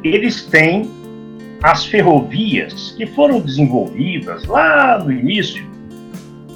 eles 0.04 0.46
têm 0.46 0.90
as 1.62 1.86
ferrovias 1.86 2.94
que 2.98 3.06
foram 3.06 3.40
desenvolvidas 3.40 4.46
lá 4.46 5.00
no 5.00 5.12
início, 5.12 5.66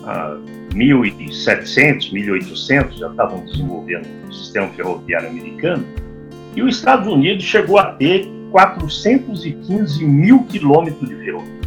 ah, 0.06 0.38
1700, 0.76 2.12
1800, 2.12 3.00
já 3.00 3.10
estavam 3.10 3.44
desenvolvendo 3.46 4.08
o 4.30 4.34
sistema 4.34 4.68
ferroviário 4.70 5.30
americano, 5.30 5.86
e 6.56 6.62
os 6.62 6.76
Estados 6.76 7.08
Unidos 7.08 7.44
chegou 7.44 7.80
a 7.80 7.94
ter 7.94 8.28
415 8.52 10.06
mil 10.06 10.44
quilômetros 10.44 11.08
de 11.08 11.16
ferrovias. 11.16 11.58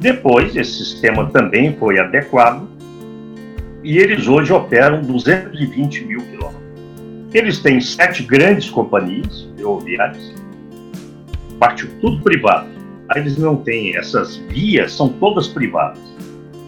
Depois, 0.00 0.54
esse 0.56 0.84
sistema 0.84 1.30
também 1.30 1.74
foi 1.76 1.98
adequado 1.98 2.75
e 3.86 3.98
eles 3.98 4.26
hoje 4.26 4.52
operam 4.52 5.00
220 5.02 6.04
mil 6.06 6.20
quilômetros. 6.20 6.60
Eles 7.32 7.60
têm 7.60 7.80
sete 7.80 8.24
grandes 8.24 8.68
companhias 8.68 9.48
ferroviárias, 9.56 10.34
parte 11.60 11.86
tudo 12.00 12.20
privado. 12.20 12.66
Eles 13.14 13.38
não 13.38 13.54
têm 13.54 13.96
essas 13.96 14.38
vias, 14.48 14.92
são 14.92 15.08
todas 15.08 15.46
privadas. 15.46 16.02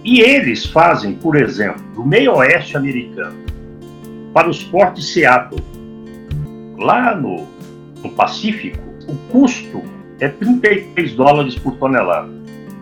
E 0.04 0.20
eles 0.20 0.64
fazem, 0.66 1.14
por 1.14 1.34
exemplo, 1.34 1.82
do 1.96 2.06
meio 2.06 2.36
oeste 2.36 2.76
americano 2.76 3.36
para 4.32 4.48
os 4.48 4.62
portos 4.62 5.04
de 5.04 5.10
Seattle, 5.14 5.60
lá 6.78 7.16
no, 7.16 7.48
no 8.00 8.10
Pacífico, 8.10 8.78
o 9.08 9.16
custo 9.32 9.82
é 10.20 10.28
33 10.28 11.14
dólares 11.16 11.56
por 11.56 11.74
tonelada, 11.78 12.30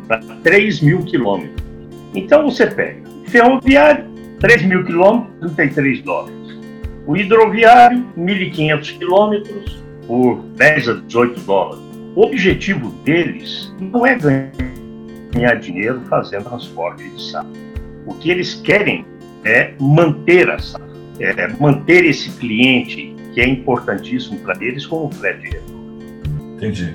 para 0.06 0.18
3 0.42 0.82
mil 0.82 1.02
quilômetros. 1.04 1.64
Então 2.14 2.44
você 2.44 2.66
pega 2.66 3.00
ferroviário, 3.24 4.15
3 4.40 4.62
mil 4.64 4.84
quilômetros, 4.84 5.54
33 5.54 6.02
dólares. 6.02 6.36
O 7.06 7.16
hidroviário, 7.16 8.04
1.500 8.18 8.98
quilômetros, 8.98 9.82
por 10.06 10.42
10 10.56 10.88
a 10.88 10.94
18 10.94 11.40
dólares. 11.40 11.84
O 12.14 12.22
objetivo 12.22 12.90
deles 13.04 13.72
não 13.80 14.06
é 14.06 14.16
ganhar 14.16 15.54
dinheiro 15.56 16.00
fazendo 16.08 16.44
transporte 16.44 17.08
de 17.08 17.30
safra. 17.30 17.50
O 18.06 18.14
que 18.14 18.30
eles 18.30 18.54
querem 18.54 19.04
é 19.44 19.72
manter 19.80 20.50
a 20.50 20.58
safra, 20.58 20.86
é 21.20 21.48
manter 21.60 22.04
esse 22.04 22.30
cliente 22.32 23.14
que 23.32 23.40
é 23.40 23.48
importantíssimo 23.48 24.38
para 24.40 24.56
eles 24.64 24.86
como 24.86 25.08
retorno. 25.08 25.76
Entendi. 26.56 26.94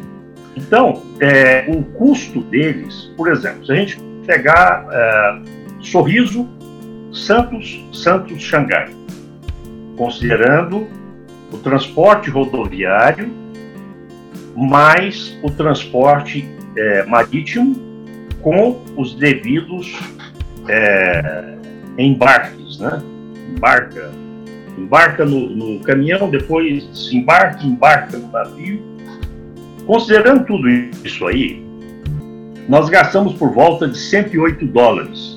Então, 0.55 1.03
é, 1.19 1.65
o 1.69 1.83
custo 1.83 2.41
deles, 2.41 3.11
por 3.15 3.31
exemplo, 3.31 3.65
se 3.65 3.71
a 3.71 3.75
gente 3.75 3.99
pegar 4.25 4.85
é, 4.91 5.61
Sorriso, 5.81 6.47
Santos, 7.11 7.83
Santos, 7.91 8.41
Xangai, 8.41 8.89
considerando 9.97 10.87
o 11.51 11.57
transporte 11.57 12.29
rodoviário 12.29 13.41
mais 14.55 15.37
o 15.41 15.49
transporte 15.49 16.47
é, 16.75 17.05
marítimo 17.05 17.75
com 18.41 18.81
os 18.95 19.15
devidos 19.15 19.93
é, 20.67 21.55
embarques, 21.97 22.79
né? 22.79 23.01
Embarca, 23.49 24.11
embarca 24.77 25.25
no, 25.25 25.49
no, 25.49 25.79
caminhão, 25.81 26.29
depois 26.29 26.85
desembarca, 26.87 27.63
embarca 27.65 28.17
no 28.17 28.31
navio. 28.31 28.81
Considerando 29.85 30.45
tudo 30.45 30.69
isso 30.69 31.25
aí, 31.27 31.63
nós 32.67 32.89
gastamos 32.89 33.33
por 33.33 33.53
volta 33.53 33.87
de 33.87 33.97
108 33.97 34.65
dólares 34.67 35.30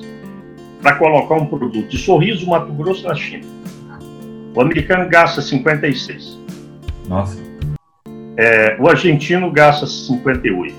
para 0.85 0.97
colocar 0.97 1.33
um 1.33 1.47
produto 1.47 1.87
de 1.87 1.97
Sorriso, 1.97 2.47
Mato 2.47 2.71
Grosso, 2.71 3.07
na 3.07 3.15
China. 3.15 3.43
O 4.53 4.61
americano 4.61 5.09
gasta 5.09 5.41
56. 5.41 6.39
Nossa. 7.07 7.41
É, 8.37 8.77
o 8.79 8.87
argentino 8.87 9.51
gasta 9.51 9.87
58. 9.87 10.75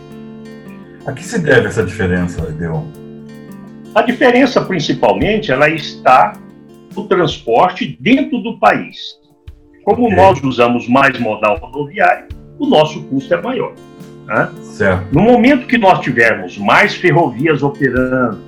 A 1.05 1.13
que 1.13 1.25
se 1.25 1.41
deve 1.41 1.67
essa 1.67 1.83
diferença, 1.83 2.41
Deon? 2.53 2.85
A 3.97 4.03
diferença, 4.03 4.65
principalmente, 4.65 5.51
ela 5.51 5.69
está 5.69 6.35
no 6.95 7.09
transporte 7.09 7.99
dentro 8.01 8.41
do 8.41 8.61
país. 8.61 9.19
Como 9.83 10.05
okay. 10.05 10.17
nós 10.17 10.41
usamos 10.41 10.89
mais 10.89 11.19
modal 11.19 11.59
rodoviário, 11.59 12.29
o 12.61 12.67
nosso 12.69 13.03
custo 13.09 13.35
é 13.35 13.43
maior. 13.43 13.75
Né? 14.25 14.53
Certo. 14.63 15.13
No 15.13 15.23
momento 15.23 15.67
que 15.67 15.77
nós 15.77 15.99
tivermos 15.99 16.57
mais 16.59 16.95
ferrovias 16.95 17.61
operando, 17.65 18.46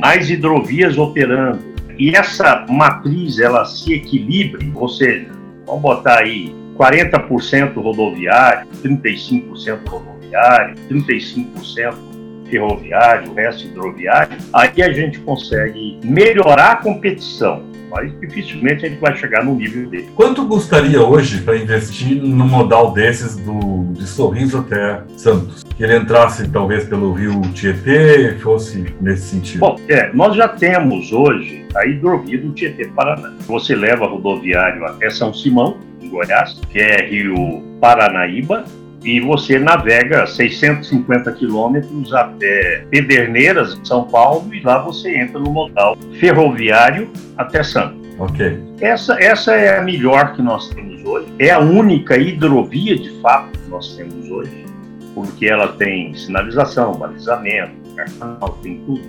mais 0.00 0.30
hidrovias 0.30 0.98
operando, 0.98 1.74
e 1.98 2.14
essa 2.16 2.66
matriz 2.68 3.38
ela 3.38 3.64
se 3.64 3.92
equilibre, 3.94 4.70
ou 4.74 4.88
seja, 4.88 5.28
vamos 5.64 5.82
botar 5.82 6.18
aí 6.18 6.54
40% 6.76 7.74
rodoviário, 7.80 8.66
35% 8.82 9.88
rodoviário, 9.88 10.74
35% 10.90 12.13
ferroviário, 12.54 13.32
o 13.32 13.34
resto 13.34 13.66
hidroviário, 13.66 14.38
aí 14.52 14.82
a 14.82 14.92
gente 14.92 15.18
consegue 15.20 15.98
melhorar 16.04 16.72
a 16.72 16.76
competição 16.76 17.74
mas 17.90 18.12
dificilmente 18.18 18.84
a 18.84 18.88
gente 18.88 18.98
vai 18.98 19.16
chegar 19.16 19.44
no 19.44 19.54
nível 19.54 19.88
dele. 19.88 20.08
Quanto 20.16 20.48
custaria 20.48 21.00
hoje 21.00 21.42
para 21.42 21.56
investir 21.56 22.20
num 22.20 22.48
modal 22.48 22.92
desses 22.92 23.36
do, 23.36 23.92
de 23.92 24.04
Sorriso 24.04 24.58
até 24.58 25.04
Santos? 25.16 25.62
Que 25.62 25.84
ele 25.84 25.98
entrasse 25.98 26.48
talvez 26.50 26.84
pelo 26.86 27.12
rio 27.12 27.40
Tietê, 27.52 28.32
fosse 28.40 28.84
nesse 29.00 29.28
sentido? 29.28 29.60
Bom, 29.60 29.76
é, 29.88 30.12
nós 30.12 30.34
já 30.34 30.48
temos 30.48 31.12
hoje 31.12 31.64
a 31.76 31.86
hidrovia 31.86 32.38
do 32.38 32.50
Tietê-Paraná. 32.50 33.32
Você 33.46 33.76
leva 33.76 34.08
rodoviário 34.08 34.84
até 34.86 35.08
São 35.10 35.32
Simão, 35.32 35.78
em 36.02 36.08
Goiás, 36.08 36.60
que 36.72 36.80
é 36.80 37.06
rio 37.06 37.62
Paranaíba, 37.80 38.64
e 39.04 39.20
você 39.20 39.58
navega 39.58 40.26
650 40.26 41.30
quilômetros 41.32 42.12
até 42.14 42.86
Pederneiras, 42.90 43.78
São 43.84 44.04
Paulo, 44.04 44.52
e 44.54 44.60
lá 44.60 44.78
você 44.78 45.18
entra 45.18 45.38
no 45.38 45.50
modal 45.50 45.96
ferroviário 46.18 47.10
até 47.36 47.62
Santos. 47.62 48.04
Ok. 48.18 48.58
Essa, 48.80 49.22
essa 49.22 49.52
é 49.54 49.78
a 49.78 49.82
melhor 49.82 50.34
que 50.34 50.42
nós 50.42 50.70
temos 50.70 51.04
hoje. 51.04 51.26
É 51.38 51.50
a 51.50 51.58
única 51.58 52.16
hidrovia, 52.16 52.96
de 52.96 53.10
fato, 53.20 53.58
que 53.58 53.68
nós 53.68 53.94
temos 53.96 54.30
hoje, 54.30 54.64
porque 55.14 55.46
ela 55.46 55.68
tem 55.68 56.14
sinalização, 56.14 56.92
balizamento, 56.94 57.72
cartão, 57.94 58.58
tem 58.62 58.80
tudo 58.86 59.02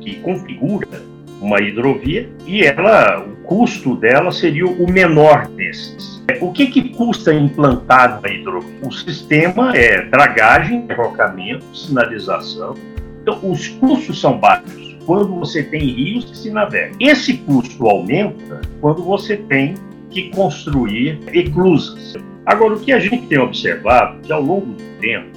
que 0.00 0.16
configura 0.16 1.15
uma 1.40 1.60
hidrovia 1.60 2.28
e 2.46 2.64
ela, 2.64 3.24
o 3.24 3.36
custo 3.44 3.96
dela 3.96 4.32
seria 4.32 4.66
o 4.66 4.90
menor 4.90 5.46
desses. 5.48 6.16
O 6.40 6.52
que, 6.52 6.66
que 6.66 6.90
custa 6.90 7.32
implantar 7.32 8.18
uma 8.18 8.28
hidrovia? 8.28 8.74
O 8.82 8.90
sistema 8.90 9.76
é 9.76 10.02
dragagem, 10.02 10.86
derrocamento, 10.86 11.64
sinalização. 11.76 12.74
Então, 13.22 13.38
os 13.42 13.68
custos 13.68 14.20
são 14.20 14.38
baixos 14.38 14.96
quando 15.06 15.38
você 15.38 15.62
tem 15.62 15.80
rios 15.80 16.24
que 16.24 16.36
se 16.36 16.50
navegam. 16.50 16.96
Esse 17.00 17.34
custo 17.38 17.88
aumenta 17.88 18.60
quando 18.80 19.02
você 19.04 19.36
tem 19.36 19.74
que 20.10 20.30
construir 20.30 21.20
eclusas. 21.32 22.14
Agora, 22.44 22.74
o 22.74 22.80
que 22.80 22.92
a 22.92 22.98
gente 22.98 23.26
tem 23.26 23.38
observado 23.38 24.18
é 24.18 24.26
que 24.26 24.32
ao 24.32 24.42
longo 24.42 24.66
do 24.66 25.00
tempo, 25.00 25.28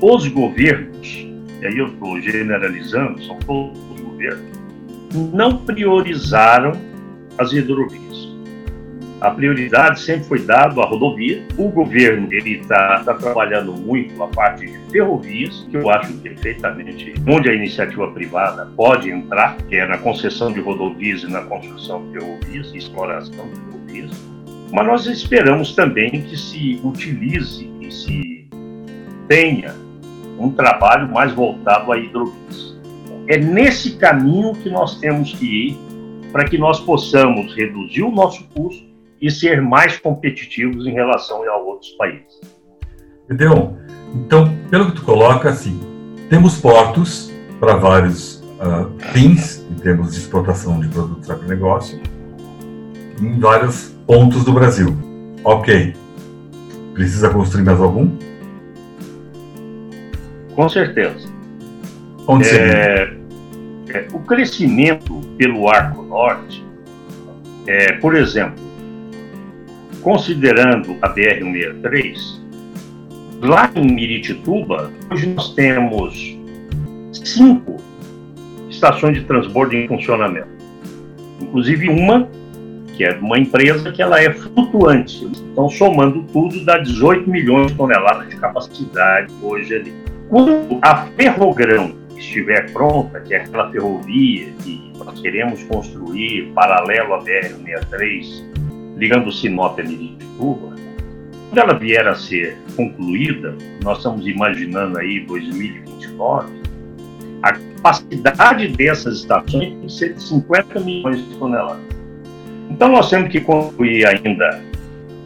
os 0.00 0.26
governos, 0.28 1.26
e 1.60 1.66
aí 1.66 1.78
eu 1.78 1.88
estou 1.88 2.20
generalizando, 2.20 3.22
são 3.24 3.38
todos 3.40 3.78
os 3.92 4.00
governos, 4.00 4.61
não 5.14 5.58
priorizaram 5.58 6.72
as 7.38 7.52
hidrovias. 7.52 8.12
A 9.22 9.30
prioridade 9.30 10.00
sempre 10.00 10.24
foi 10.24 10.40
dada 10.40 10.80
à 10.82 10.84
rodovia. 10.84 11.44
O 11.56 11.68
governo 11.68 12.26
ele 12.32 12.58
está 12.58 13.04
tá 13.04 13.14
trabalhando 13.14 13.72
muito 13.72 14.20
a 14.20 14.26
parte 14.26 14.66
de 14.66 14.76
ferrovias, 14.90 15.64
que 15.70 15.76
eu 15.76 15.88
acho 15.90 16.12
perfeitamente 16.14 17.14
onde 17.28 17.48
a 17.48 17.54
iniciativa 17.54 18.10
privada 18.10 18.68
pode 18.76 19.10
entrar, 19.10 19.56
que 19.68 19.76
é 19.76 19.86
na 19.86 19.96
concessão 19.98 20.52
de 20.52 20.60
rodovias 20.60 21.22
e 21.22 21.30
na 21.30 21.42
construção 21.42 22.04
de 22.10 22.18
ferrovias, 22.18 22.74
exploração 22.74 23.48
de 23.48 23.60
ferrovias. 23.60 24.10
Mas 24.72 24.86
nós 24.88 25.06
esperamos 25.06 25.72
também 25.76 26.10
que 26.10 26.36
se 26.36 26.80
utilize 26.82 27.70
e 27.80 27.92
se 27.92 28.48
tenha 29.28 29.72
um 30.36 30.50
trabalho 30.50 31.08
mais 31.12 31.32
voltado 31.32 31.92
a 31.92 31.96
hidrovias. 31.96 32.71
É 33.28 33.38
nesse 33.38 33.96
caminho 33.96 34.54
que 34.54 34.68
nós 34.68 34.98
temos 34.98 35.32
que 35.32 35.68
ir 35.68 35.78
para 36.32 36.44
que 36.44 36.56
nós 36.58 36.80
possamos 36.80 37.54
reduzir 37.54 38.02
o 38.02 38.10
nosso 38.10 38.44
custo 38.54 38.82
e 39.20 39.30
ser 39.30 39.60
mais 39.60 39.98
competitivos 39.98 40.86
em 40.86 40.92
relação 40.92 41.48
a 41.48 41.56
outros 41.56 41.90
países. 41.92 42.40
Entendeu? 43.24 43.76
Então, 44.14 44.52
pelo 44.70 44.86
que 44.86 44.96
tu 44.96 45.02
coloca, 45.02 45.50
assim, 45.50 45.78
temos 46.28 46.58
portos 46.58 47.32
para 47.60 47.76
vários 47.76 48.42
uh, 48.58 48.90
fins, 49.12 49.64
em 49.70 49.74
termos 49.74 50.12
de 50.12 50.18
exportação 50.18 50.80
de 50.80 50.88
produtos 50.88 51.30
agronegócio, 51.30 52.00
em 53.20 53.38
vários 53.38 53.94
pontos 54.06 54.44
do 54.44 54.52
Brasil. 54.52 54.96
Ok. 55.44 55.94
Precisa 56.94 57.30
construir 57.30 57.62
mais 57.62 57.80
algum? 57.80 58.10
Com 60.54 60.68
certeza. 60.68 61.31
Onde 62.26 62.48
é, 62.48 63.12
é, 63.88 64.06
o 64.12 64.20
crescimento 64.20 65.20
pelo 65.36 65.68
Arco 65.68 66.02
Norte, 66.02 66.64
é, 67.66 67.92
por 67.94 68.14
exemplo, 68.16 68.62
considerando 70.02 70.96
a 71.02 71.08
BR-163, 71.08 72.40
lá 73.40 73.70
em 73.74 73.92
Miritituba, 73.92 74.90
hoje 75.10 75.26
nós 75.28 75.54
temos 75.54 76.38
cinco 77.12 77.76
estações 78.70 79.18
de 79.18 79.24
transbordo 79.24 79.74
em 79.74 79.88
funcionamento. 79.88 80.48
Inclusive 81.40 81.88
uma, 81.88 82.28
que 82.96 83.04
é 83.04 83.14
uma 83.18 83.38
empresa 83.38 83.90
que 83.90 84.00
ela 84.00 84.20
é 84.20 84.32
flutuante. 84.32 85.24
Então, 85.52 85.68
somando 85.68 86.22
tudo, 86.32 86.64
dá 86.64 86.78
18 86.78 87.28
milhões 87.28 87.72
de 87.72 87.76
toneladas 87.76 88.28
de 88.28 88.36
capacidade 88.36 89.32
hoje 89.42 89.74
ali. 89.74 89.92
Quando 90.28 90.78
a 90.80 91.06
Ferrogrão 91.16 92.01
estiver 92.22 92.72
pronta, 92.72 93.20
que 93.20 93.34
é 93.34 93.38
aquela 93.38 93.70
ferrovia 93.70 94.52
que 94.62 94.92
nós 94.98 95.20
queremos 95.20 95.62
construir 95.64 96.52
paralelo 96.54 97.14
à 97.14 97.18
BR-163, 97.22 98.44
ligando 98.96 99.32
Sinop 99.32 99.78
a 99.78 99.82
Mirituba, 99.82 100.76
quando 101.52 101.58
ela 101.58 101.78
vier 101.78 102.06
a 102.06 102.14
ser 102.14 102.56
concluída, 102.76 103.54
nós 103.82 103.98
estamos 103.98 104.26
imaginando 104.26 104.98
aí 104.98 105.20
2029, 105.26 106.62
a 107.42 107.52
capacidade 107.52 108.68
dessas 108.68 109.18
estações 109.18 109.68
tem 109.68 109.80
que 109.80 109.92
ser 109.92 110.14
de 110.14 110.22
50 110.22 110.80
milhões 110.80 111.28
de 111.28 111.34
toneladas. 111.36 111.82
Então 112.70 112.88
nós 112.88 113.10
temos 113.10 113.30
que 113.30 113.40
concluir 113.40 114.06
ainda 114.06 114.62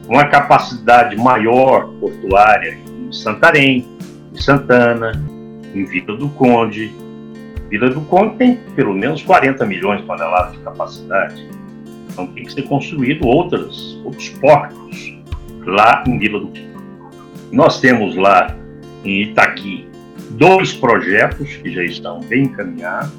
uma 0.09 0.24
capacidade 0.26 1.14
maior 1.16 1.87
portuária 2.00 2.76
em 2.88 3.12
Santarém, 3.12 3.87
em 4.32 4.40
Santana, 4.40 5.12
em 5.78 5.84
Vila 5.84 6.16
do 6.16 6.28
Conde. 6.30 6.92
Vila 7.68 7.90
do 7.90 8.00
Conde 8.02 8.36
tem 8.36 8.56
pelo 8.74 8.94
menos 8.94 9.22
40 9.22 9.64
milhões 9.66 10.00
de 10.00 10.06
toneladas 10.06 10.52
de 10.52 10.58
capacidade. 10.60 11.48
Então 12.10 12.26
tem 12.28 12.44
que 12.44 12.52
ser 12.52 12.62
construído 12.62 13.26
outros, 13.26 14.00
outros 14.04 14.28
portos 14.30 15.14
lá 15.64 16.04
em 16.06 16.18
Vila 16.18 16.40
do 16.40 16.48
Quinto. 16.48 16.80
Nós 17.52 17.80
temos 17.80 18.16
lá 18.16 18.56
em 19.04 19.22
Itaqui 19.22 19.88
dois 20.30 20.72
projetos 20.72 21.56
que 21.56 21.72
já 21.72 21.82
estão 21.82 22.20
bem 22.20 22.44
encaminhados 22.44 23.12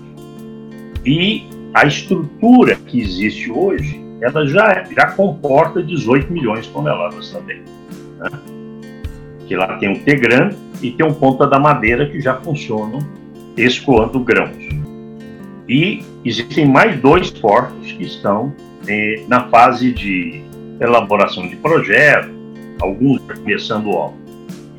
e 1.06 1.48
a 1.74 1.86
estrutura 1.86 2.76
que 2.76 3.00
existe 3.00 3.52
hoje 3.52 4.08
ela 4.22 4.46
já, 4.48 4.84
já 4.84 5.12
comporta 5.12 5.82
18 5.82 6.32
milhões 6.32 6.66
de 6.66 6.72
toneladas 6.72 7.32
também. 7.32 7.62
Né? 8.18 8.30
Que 9.48 9.56
lá 9.56 9.78
tem 9.78 9.90
um 9.90 10.00
Tegran 10.00 10.52
e 10.82 10.92
tem 10.92 11.06
um 11.06 11.14
Ponta 11.14 11.48
da 11.48 11.60
Madeira 11.60 12.08
que 12.10 12.20
já 12.20 12.36
funcionam 12.36 13.00
escoando 13.56 14.20
grãos. 14.20 14.58
E 15.68 16.04
existem 16.24 16.66
mais 16.66 17.00
dois 17.00 17.30
portos 17.30 17.92
que 17.92 18.04
estão 18.04 18.54
é, 18.88 19.24
na 19.28 19.48
fase 19.50 19.92
de 19.92 20.42
elaboração 20.80 21.48
de 21.48 21.56
projeto, 21.56 22.30
alguns 22.80 23.22
começando 23.22 23.90
obra. 23.90 24.18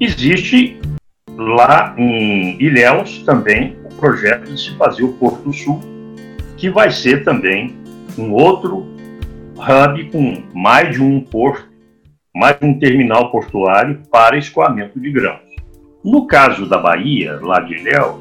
Existe 0.00 0.78
lá 1.37 1.94
em 1.98 2.57
Ilhéus 2.62 3.22
também 3.24 3.76
o 3.85 3.94
projeto 3.96 4.50
de 4.50 4.61
se 4.61 4.70
fazer 4.76 5.04
o 5.04 5.12
Porto 5.14 5.52
Sul, 5.52 5.81
que 6.57 6.70
vai 6.70 6.90
ser 6.90 7.24
também 7.24 7.76
um 8.16 8.33
outro 8.33 8.87
hub 9.57 10.04
com 10.11 10.42
mais 10.54 10.94
de 10.94 11.02
um 11.02 11.20
porto, 11.20 11.67
mais 12.38 12.57
um 12.62 12.79
terminal 12.79 13.33
portuário 13.33 14.01
para 14.12 14.38
escoamento 14.38 15.01
de 15.01 15.11
grãos. 15.11 15.40
No 16.05 16.24
caso 16.29 16.68
da 16.68 16.79
Bahia, 16.79 17.37
lá 17.42 17.59
de 17.59 17.74
Ilhéus, 17.74 18.20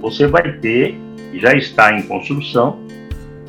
você 0.00 0.26
vai 0.26 0.52
ter, 0.52 0.96
já 1.34 1.52
está 1.54 1.92
em 1.92 2.00
construção, 2.00 2.78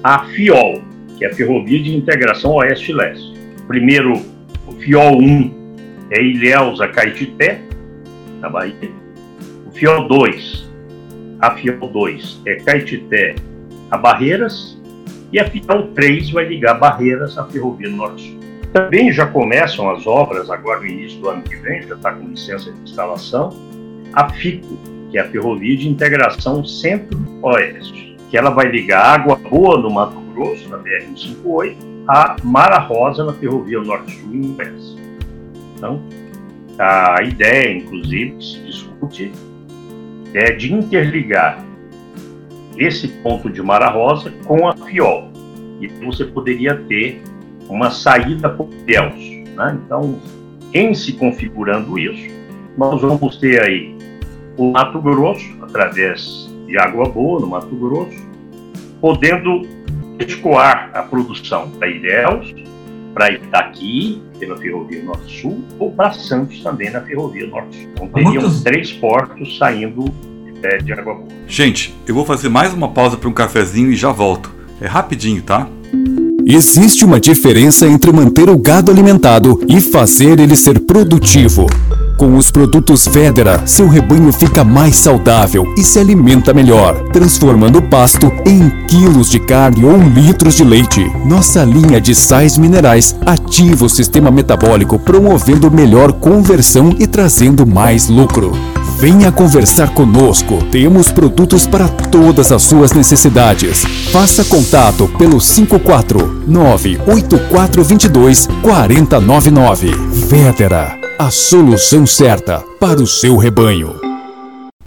a 0.03 0.25
FIOL, 0.25 0.81
que 1.17 1.23
é 1.23 1.29
a 1.29 1.33
Ferrovia 1.33 1.81
de 1.81 1.95
Integração 1.95 2.51
Oeste-Leste. 2.55 3.31
Primeiro, 3.65 4.11
o 4.67 4.73
FIOL 4.73 5.21
1 5.21 6.07
é 6.11 6.21
Ilhéus 6.21 6.81
a 6.81 6.89
Caetité, 6.89 7.61
na 8.41 8.49
Bahia. 8.49 8.91
O 9.65 9.71
FIOL 9.71 10.05
2, 10.09 10.69
a 11.39 11.51
FIOL 11.51 11.87
2 11.87 12.41
é 12.45 12.55
Caetité 12.55 13.35
a 13.89 13.97
Barreiras. 13.97 14.77
E 15.31 15.39
a 15.39 15.49
FIOL 15.49 15.93
3 15.95 16.29
vai 16.31 16.43
ligar 16.43 16.77
Barreiras 16.77 17.37
à 17.37 17.45
Ferrovia 17.45 17.89
Norte-Sul. 17.89 18.42
Também 18.73 19.11
já 19.11 19.27
começam 19.27 19.87
as 19.91 20.07
obras, 20.07 20.49
agora 20.49 20.79
no 20.79 20.87
início 20.87 21.19
do 21.19 21.29
ano 21.29 21.43
que 21.43 21.55
vem, 21.57 21.83
já 21.83 21.93
está 21.93 22.11
com 22.11 22.27
licença 22.27 22.71
de 22.71 22.81
instalação, 22.81 23.49
a 24.13 24.27
FICO, 24.29 24.79
que 25.11 25.17
é 25.19 25.21
a 25.21 25.29
Ferrovia 25.29 25.77
de 25.77 25.87
Integração 25.87 26.65
Centro-Oeste, 26.65 28.17
que 28.31 28.35
ela 28.35 28.49
vai 28.49 28.65
ligar 28.69 29.05
Água 29.05 29.35
Boa, 29.35 29.77
no 29.77 29.91
Mato 29.91 30.19
Grosso, 30.33 30.67
na 30.69 30.79
BR-158, 30.79 31.75
a 32.07 32.35
Mara 32.43 32.79
Rosa, 32.79 33.23
na 33.23 33.33
Ferrovia 33.33 33.79
Norte-Sul, 33.79 34.33
em 34.33 34.53
Goiás. 34.53 34.97
Então, 35.77 36.01
a 36.79 37.21
ideia, 37.21 37.77
inclusive, 37.77 38.31
que 38.31 38.43
se 38.43 38.59
discute 38.61 39.31
é 40.33 40.51
de 40.51 40.73
interligar 40.73 41.63
esse 42.75 43.07
ponto 43.07 43.51
de 43.51 43.61
Mara 43.61 43.89
Rosa 43.89 44.33
com 44.47 44.67
a 44.67 44.75
Fiol. 44.75 45.31
E 45.79 45.87
você 46.03 46.25
poderia 46.25 46.75
ter 46.75 47.21
uma 47.69 47.91
saída 47.91 48.49
por 48.49 48.67
Deus. 48.85 49.13
Né? 49.55 49.79
Então, 49.85 50.19
em 50.73 50.93
se 50.93 51.13
configurando 51.13 51.97
isso, 51.99 52.33
nós 52.77 53.01
vamos 53.01 53.37
ter 53.37 53.61
aí 53.61 53.95
o 54.57 54.71
Mato 54.71 55.01
Grosso, 55.01 55.45
através 55.61 56.49
de 56.67 56.77
Água 56.77 57.09
Boa, 57.09 57.39
no 57.39 57.47
Mato 57.47 57.75
Grosso, 57.75 58.21
podendo 58.99 59.67
escoar 60.19 60.91
a 60.93 61.03
produção 61.03 61.69
para 61.71 61.87
Ilhéus, 61.87 62.53
para 63.13 63.31
Itaqui, 63.31 64.21
pela 64.39 64.57
Ferrovia 64.57 65.03
Norte-Sul, 65.03 65.63
ou 65.77 65.91
para 65.91 66.11
Santos 66.13 66.61
também 66.63 66.89
na 66.89 67.01
Ferrovia 67.01 67.47
Norte-Sul. 67.47 67.89
Então 67.93 68.07
teriam 68.07 68.33
Muitos... 68.33 68.63
três 68.63 68.91
portos 68.91 69.57
saindo 69.57 70.05
é, 70.63 70.77
de 70.77 70.93
Água 70.93 71.15
Boa. 71.15 71.27
Gente, 71.47 71.93
eu 72.07 72.15
vou 72.15 72.25
fazer 72.25 72.49
mais 72.49 72.73
uma 72.73 72.87
pausa 72.89 73.17
para 73.17 73.29
um 73.29 73.33
cafezinho 73.33 73.91
e 73.91 73.95
já 73.95 74.11
volto. 74.11 74.53
É 74.81 74.87
rapidinho, 74.87 75.41
tá? 75.41 75.67
Existe 76.45 77.05
uma 77.05 77.21
diferença 77.21 77.87
entre 77.87 78.11
manter 78.11 78.49
o 78.49 78.57
gado 78.57 78.91
alimentado 78.91 79.61
e 79.67 79.79
fazer 79.79 80.39
ele 80.39 80.57
ser 80.57 80.79
produtivo. 80.81 81.67
Com 82.17 82.35
os 82.35 82.51
produtos 82.51 83.07
Federa, 83.07 83.65
seu 83.65 83.87
rebanho 83.87 84.31
fica 84.31 84.63
mais 84.63 84.95
saudável 84.95 85.65
e 85.77 85.83
se 85.83 85.99
alimenta 85.99 86.53
melhor, 86.53 86.95
transformando 87.11 87.79
o 87.79 87.81
pasto 87.81 88.31
em 88.45 88.69
quilos 88.87 89.29
de 89.29 89.39
carne 89.39 89.85
ou 89.85 89.97
litros 89.97 90.55
de 90.55 90.63
leite. 90.63 91.09
Nossa 91.25 91.63
linha 91.63 91.99
de 91.99 92.13
sais 92.13 92.57
minerais 92.57 93.15
ativa 93.25 93.85
o 93.85 93.89
sistema 93.89 94.29
metabólico, 94.29 94.99
promovendo 94.99 95.71
melhor 95.71 96.11
conversão 96.11 96.93
e 96.99 97.07
trazendo 97.07 97.65
mais 97.65 98.09
lucro. 98.09 98.51
Venha 98.97 99.31
conversar 99.31 99.93
conosco. 99.93 100.63
Temos 100.71 101.11
produtos 101.11 101.67
para 101.67 101.89
todas 101.89 102.51
as 102.51 102.61
suas 102.61 102.93
necessidades. 102.93 103.83
Faça 104.11 104.45
contato 104.45 105.07
pelo 105.17 105.39
549 105.39 106.99
8422 107.05 108.47
4099. 108.61 109.91
Vétera, 110.27 110.97
a 111.19 111.29
solução 111.29 112.05
certa 112.05 112.63
para 112.79 113.01
o 113.01 113.07
seu 113.07 113.35
rebanho. 113.35 113.99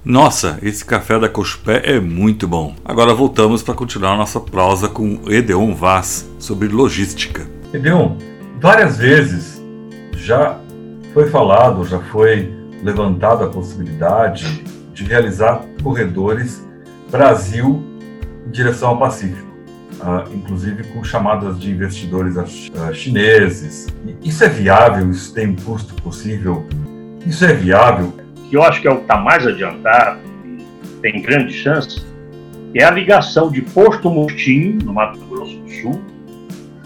Nossa, 0.03 0.59
esse 0.62 0.85
café 0.85 1.19
da 1.19 1.29
Cochupé 1.29 1.83
é 1.85 2.01
muito 2.01 2.47
bom. 2.47 2.75
Agora 2.85 3.12
voltamos 3.12 3.62
para 3.62 3.75
continuar 3.75 4.16
nossa 4.16 4.40
prosa 4.40 4.88
com 4.88 5.21
Edeon 5.27 5.75
Vaz 5.75 6.27
sobre 6.38 6.69
logística. 6.69 7.47
Edeon, 7.75 8.12
várias 8.61 8.97
vezes 8.97 9.61
já 10.14 10.59
foi 11.12 11.29
falado, 11.29 11.85
já 11.85 11.99
foi 11.99 12.56
levantada 12.83 13.45
a 13.45 13.49
possibilidade 13.49 14.65
de 14.93 15.05
realizar 15.05 15.65
corredores 15.83 16.67
Brasil 17.11 17.83
em 18.47 18.51
direção 18.51 18.91
ao 18.91 18.99
Pacífico, 18.99 19.47
uh, 20.01 20.35
inclusive 20.35 20.85
com 20.85 21.05
chamadas 21.05 21.59
de 21.59 21.71
investidores 21.71 22.37
uh, 22.37 22.95
chineses. 22.95 23.87
E 24.05 24.29
isso 24.29 24.43
é 24.45 24.49
viável? 24.49 25.11
Isso 25.11 25.33
tem 25.33 25.49
um 25.49 25.57
custo 25.57 25.95
possível? 26.03 26.67
Isso 27.27 27.45
é 27.45 27.53
viável? 27.53 28.12
Que 28.49 28.57
eu 28.57 28.62
acho 28.62 28.81
que 28.81 28.89
é 28.89 28.91
o 28.91 28.97
que 28.97 29.03
está 29.03 29.17
mais 29.17 29.47
adiantado 29.47 30.21
e 30.45 30.65
tem 31.01 31.23
grande 31.23 31.53
chance 31.53 32.05
é 32.75 32.85
a 32.85 32.91
ligação 32.91 33.51
de 33.51 33.62
Porto 33.62 34.11
Murtinho, 34.11 34.79
no 34.85 34.93
Mato 34.93 35.19
Grosso 35.27 35.57
do 35.57 35.71
Sul, 35.71 36.03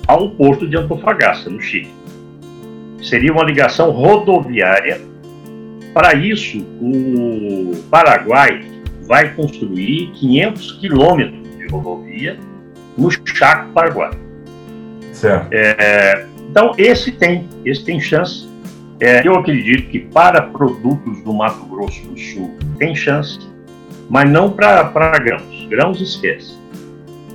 ao 0.06 0.30
porto 0.30 0.68
de 0.68 0.76
Antofagasta, 0.76 1.50
no 1.50 1.60
Chile. 1.60 1.92
Seria 3.02 3.32
uma 3.32 3.42
ligação 3.42 3.90
rodoviária 3.90 5.00
para 5.92 6.14
isso, 6.14 6.58
o 6.80 7.76
Paraguai 7.90 8.64
vai 9.06 9.34
construir 9.34 10.10
500 10.14 10.72
quilômetros 10.72 11.58
de 11.58 11.66
rodovia 11.66 12.38
no 12.96 13.10
Chaco 13.10 13.72
Paraguai. 13.72 14.10
Certo. 15.12 15.48
É, 15.52 16.26
então, 16.48 16.72
esse 16.78 17.12
tem, 17.12 17.48
esse 17.64 17.84
tem 17.84 18.00
chance. 18.00 18.48
É, 19.00 19.26
eu 19.26 19.34
acredito 19.34 19.88
que 19.88 19.98
para 19.98 20.42
produtos 20.42 21.22
do 21.22 21.32
Mato 21.32 21.64
Grosso 21.66 22.06
do 22.06 22.18
Sul 22.18 22.54
tem 22.78 22.94
chance, 22.94 23.38
mas 24.08 24.30
não 24.30 24.50
para 24.50 25.18
grãos. 25.18 25.66
Grãos 25.68 26.00
esquece. 26.00 26.58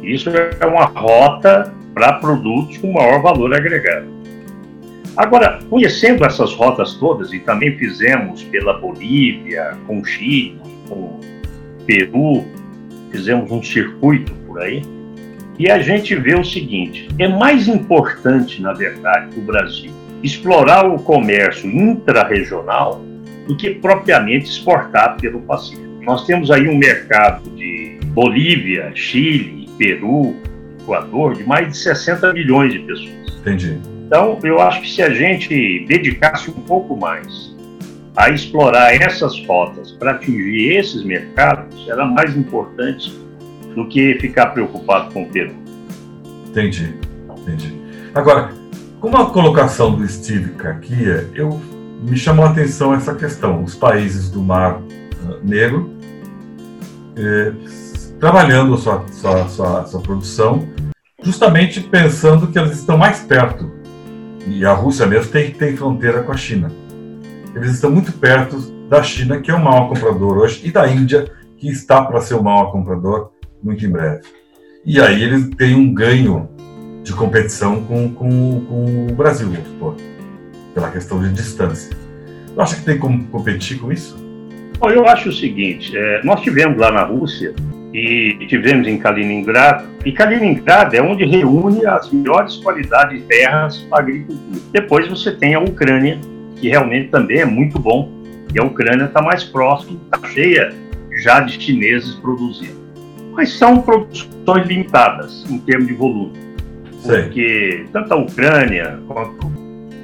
Isso 0.04 0.30
é 0.30 0.66
uma 0.66 0.86
rota 0.86 1.74
para 1.94 2.14
produtos 2.14 2.78
com 2.78 2.94
maior 2.94 3.22
valor 3.22 3.54
agregado. 3.54 4.15
Agora, 5.18 5.60
conhecendo 5.70 6.26
essas 6.26 6.54
rotas 6.54 6.94
todas, 6.96 7.32
e 7.32 7.40
também 7.40 7.78
fizemos 7.78 8.44
pela 8.44 8.80
Bolívia, 8.80 9.78
com 9.88 10.04
Chile, 10.04 10.60
com 10.90 11.20
Peru, 11.86 12.46
fizemos 13.12 13.50
um 13.52 13.64
circuito 13.64 14.34
por 14.46 14.62
aí, 14.62 14.82
e 15.58 15.72
a 15.72 15.80
gente 15.80 16.16
vê 16.16 16.36
o 16.36 16.44
seguinte: 16.44 17.08
é 17.18 17.28
mais 17.28 17.68
importante, 17.68 18.62
na 18.62 18.74
verdade, 18.74 19.30
para 19.32 19.40
o 19.40 19.44
Brasil 19.44 19.92
explorar 20.22 20.86
o 20.86 20.98
comércio 21.00 21.70
intrarregional 21.70 23.02
do 23.48 23.56
que 23.56 23.76
propriamente 23.76 24.50
exportar 24.50 25.18
pelo 25.18 25.40
Pacífico. 25.42 25.86
Nós 26.02 26.26
temos 26.26 26.50
aí 26.50 26.68
um 26.68 26.78
mercado 26.78 27.50
de 27.52 28.00
Bolívia, 28.08 28.92
Chile, 28.96 29.70
Peru, 29.78 30.36
Equador, 30.82 31.36
de 31.36 31.44
mais 31.44 31.68
de 31.70 31.78
60 31.78 32.34
milhões 32.34 32.74
de 32.74 32.80
pessoas. 32.80 33.38
Entendi. 33.40 33.95
Então, 34.06 34.38
eu 34.44 34.62
acho 34.62 34.82
que 34.82 34.90
se 34.90 35.02
a 35.02 35.10
gente 35.10 35.84
dedicasse 35.88 36.52
um 36.52 36.62
pouco 36.62 36.96
mais 36.96 37.56
a 38.16 38.30
explorar 38.30 38.94
essas 38.94 39.44
rotas 39.48 39.92
para 39.94 40.12
atingir 40.12 40.78
esses 40.78 41.04
mercados, 41.04 41.88
era 41.90 42.06
mais 42.06 42.38
importante 42.38 43.12
do 43.74 43.88
que 43.88 44.14
ficar 44.20 44.48
preocupado 44.48 45.12
com 45.12 45.24
o 45.24 45.30
Peru. 45.30 45.56
Entendi, 46.48 46.94
entendi. 47.36 47.76
Agora, 48.14 48.52
com 49.02 49.18
a 49.18 49.30
colocação 49.32 49.96
do 49.96 50.08
Steve 50.08 50.52
Kakia, 50.52 51.28
eu 51.34 51.60
me 52.04 52.16
chamou 52.16 52.46
a 52.46 52.50
atenção 52.50 52.94
essa 52.94 53.14
questão. 53.16 53.64
Os 53.64 53.74
países 53.74 54.30
do 54.30 54.42
Mar 54.42 54.80
uh, 54.80 55.40
Negro 55.44 55.90
eh, 57.18 57.52
trabalhando 58.20 58.76
a 58.76 58.78
sua, 58.78 59.06
sua, 59.12 59.48
sua, 59.50 59.86
sua 59.86 60.02
produção, 60.02 60.68
justamente 61.24 61.82
pensando 61.82 62.48
que 62.48 62.58
eles 62.58 62.78
estão 62.78 62.98
mais 62.98 63.20
perto 63.22 63.75
e 64.46 64.66
a 64.66 64.74
Rússia 64.74 65.06
mesmo 65.06 65.32
tem, 65.32 65.52
tem 65.52 65.76
fronteira 65.76 66.24
com 66.24 66.32
a 66.32 66.38
China. 66.38 66.72
Eles 67.56 67.72
estão 67.72 67.90
muito 67.90 68.12
perto 68.14 68.58
da 68.90 69.02
China, 69.02 69.40
que 69.40 69.50
é 69.50 69.54
o 69.54 69.64
maior 69.64 69.90
comprador 69.90 70.38
hoje, 70.38 70.62
e 70.64 70.72
da 70.72 70.88
Índia, 70.88 71.32
que 71.58 71.70
está 71.70 72.04
para 72.04 72.22
ser 72.22 72.36
o 72.36 72.44
maior 72.44 72.72
comprador 72.72 73.32
muito 73.64 73.86
em 73.86 73.90
breve. 73.90 74.22
E 74.86 75.00
aí 75.02 75.24
eles 75.24 75.50
têm 75.56 75.74
um 75.74 75.94
ganho 75.94 76.50
de 77.04 77.14
competição 77.14 77.84
com, 77.86 78.14
com, 78.14 78.66
com 78.66 79.08
o 79.10 79.16
Brasil, 79.16 79.50
vamos 79.80 80.16
pela 80.74 80.92
questão 80.92 81.22
de 81.22 81.32
distância. 81.32 81.96
Você 82.48 82.62
acha 82.62 82.76
que 82.76 82.84
tem 82.84 82.98
como 82.98 83.26
competir 83.28 83.80
com 83.80 83.92
isso? 83.92 84.16
Bom, 84.78 84.90
eu 84.90 85.08
acho 85.08 85.30
o 85.30 85.34
seguinte: 85.34 85.96
é, 85.96 86.22
nós 86.24 86.42
tivemos 86.42 86.78
lá 86.78 86.92
na 86.92 87.04
Rússia 87.04 87.56
e 87.96 88.46
tivemos 88.48 88.88
em 88.88 88.98
Kaliningrado. 88.98 89.88
E 90.04 90.12
Kaliningrado 90.12 90.96
é 90.96 91.02
onde 91.02 91.24
reúne 91.24 91.86
as 91.86 92.12
melhores 92.12 92.58
qualidades 92.58 93.22
de 93.22 93.28
terras 93.28 93.78
para 93.90 94.04
agricultura. 94.04 94.60
Depois 94.74 95.08
você 95.08 95.32
tem 95.32 95.56
a 95.56 95.62
Ucrânia, 95.62 96.20
que 96.58 96.68
realmente 96.68 97.08
também 97.08 97.40
é 97.40 97.46
muito 97.46 97.80
bom. 97.80 98.12
E 98.54 98.60
a 98.60 98.64
Ucrânia 98.64 99.06
está 99.06 99.22
mais 99.22 99.46
próximo, 99.46 100.00
está 100.04 100.28
cheia 100.28 100.74
já 101.24 101.40
de 101.40 101.54
chineses 101.54 102.16
produzindo. 102.16 102.84
Mas 103.32 103.54
são 103.54 103.82
produções 103.82 104.68
limitadas 104.68 105.46
em 105.50 105.58
termos 105.60 105.88
de 105.88 105.94
volume. 105.94 106.34
Porque 107.02 107.86
tanto 107.94 108.14
a 108.14 108.18
Ucrânia 108.18 109.00
quanto 109.08 109.50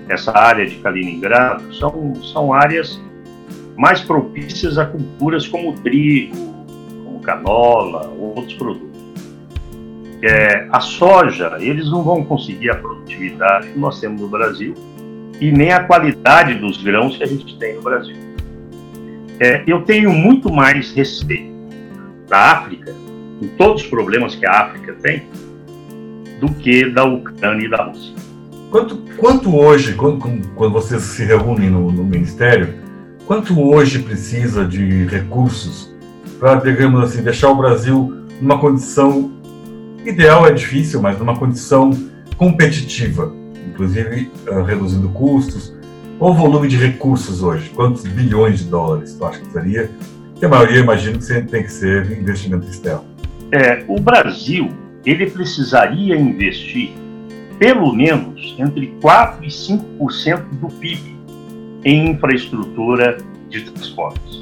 essa 0.08 0.38
área 0.38 0.66
de 0.66 0.76
Kaliningrado 0.76 1.74
são, 1.76 2.16
são 2.24 2.54
áreas 2.54 3.02
mais 3.78 4.00
propícias 4.00 4.78
a 4.78 4.86
culturas 4.86 5.48
como 5.48 5.72
o 5.72 5.74
trigo, 5.74 6.51
canola, 7.22 8.08
outros 8.18 8.54
produtos. 8.56 8.92
É, 10.24 10.68
a 10.72 10.80
soja, 10.80 11.58
eles 11.60 11.90
não 11.90 12.04
vão 12.04 12.24
conseguir 12.24 12.70
a 12.70 12.76
produtividade 12.76 13.70
que 13.70 13.80
nós 13.80 14.00
temos 14.00 14.22
no 14.22 14.28
Brasil 14.28 14.76
e 15.40 15.52
nem 15.52 15.72
a 15.72 15.84
qualidade 15.84 16.56
dos 16.56 16.82
grãos 16.84 17.18
que 17.18 17.24
a 17.24 17.28
gente 17.28 17.58
tem 17.58 17.76
no 17.76 17.82
Brasil. 17.82 18.16
É, 19.40 19.64
eu 19.66 19.82
tenho 19.82 20.12
muito 20.12 20.54
mais 20.54 20.92
respeito 20.92 21.52
da 22.28 22.52
África, 22.52 22.94
com 23.40 23.48
todos 23.58 23.82
os 23.82 23.90
problemas 23.90 24.36
que 24.36 24.46
a 24.46 24.52
África 24.52 24.96
tem, 25.02 25.24
do 26.40 26.54
que 26.54 26.86
da 26.90 27.04
Ucrânia 27.04 27.66
e 27.66 27.70
da 27.70 27.84
Rússia. 27.84 28.14
Quanto, 28.70 28.98
quanto 29.18 29.56
hoje, 29.56 29.96
quando, 29.96 30.48
quando 30.56 30.74
vocês 30.74 31.02
se 31.02 31.26
reúnem 31.26 31.70
no, 31.72 31.92
no 31.92 32.04
Ministério, 32.04 32.76
quanto 33.26 33.60
hoje 33.60 34.00
precisa 34.00 34.66
de 34.66 35.06
recursos 35.06 35.91
para, 36.42 36.60
digamos 36.60 37.04
assim, 37.04 37.22
deixar 37.22 37.52
o 37.52 37.56
Brasil 37.56 38.26
numa 38.42 38.58
condição 38.58 39.32
ideal 40.04 40.48
é 40.48 40.52
difícil, 40.52 41.00
mas 41.00 41.20
numa 41.20 41.38
condição 41.38 41.92
competitiva, 42.36 43.32
inclusive 43.70 44.32
uh, 44.48 44.64
reduzindo 44.64 45.08
custos. 45.10 45.72
Qual 46.18 46.32
o 46.32 46.34
volume 46.34 46.68
de 46.68 46.78
recursos 46.78 47.44
hoje? 47.44 47.70
Quantos 47.70 48.04
bilhões 48.08 48.58
de 48.58 48.66
dólares 48.66 49.14
tu 49.14 49.24
acha 49.24 49.40
que 49.40 49.52
seria? 49.52 49.92
Que 50.40 50.46
a 50.46 50.50
maioria, 50.50 50.80
imagino, 50.80 51.20
que 51.20 51.42
tem 51.44 51.62
que 51.62 51.72
ser 51.72 52.12
investimento 52.12 52.66
externo. 52.68 53.06
É, 53.52 53.84
o 53.88 54.00
Brasil 54.00 54.72
ele 55.06 55.30
precisaria 55.30 56.16
investir 56.16 56.92
pelo 57.60 57.94
menos 57.94 58.56
entre 58.58 58.96
4 59.00 59.46
e 59.46 59.48
5% 59.48 60.44
do 60.60 60.68
PIB 60.70 61.16
em 61.86 62.10
infraestrutura 62.10 63.18
de 63.48 63.62
transportes. 63.62 64.40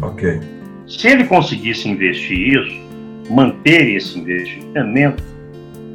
Ok. 0.00 0.53
Se 0.86 1.08
ele 1.08 1.24
conseguisse 1.24 1.88
investir 1.88 2.56
isso, 2.56 2.84
manter 3.30 3.96
esse 3.96 4.18
investimento, 4.18 5.22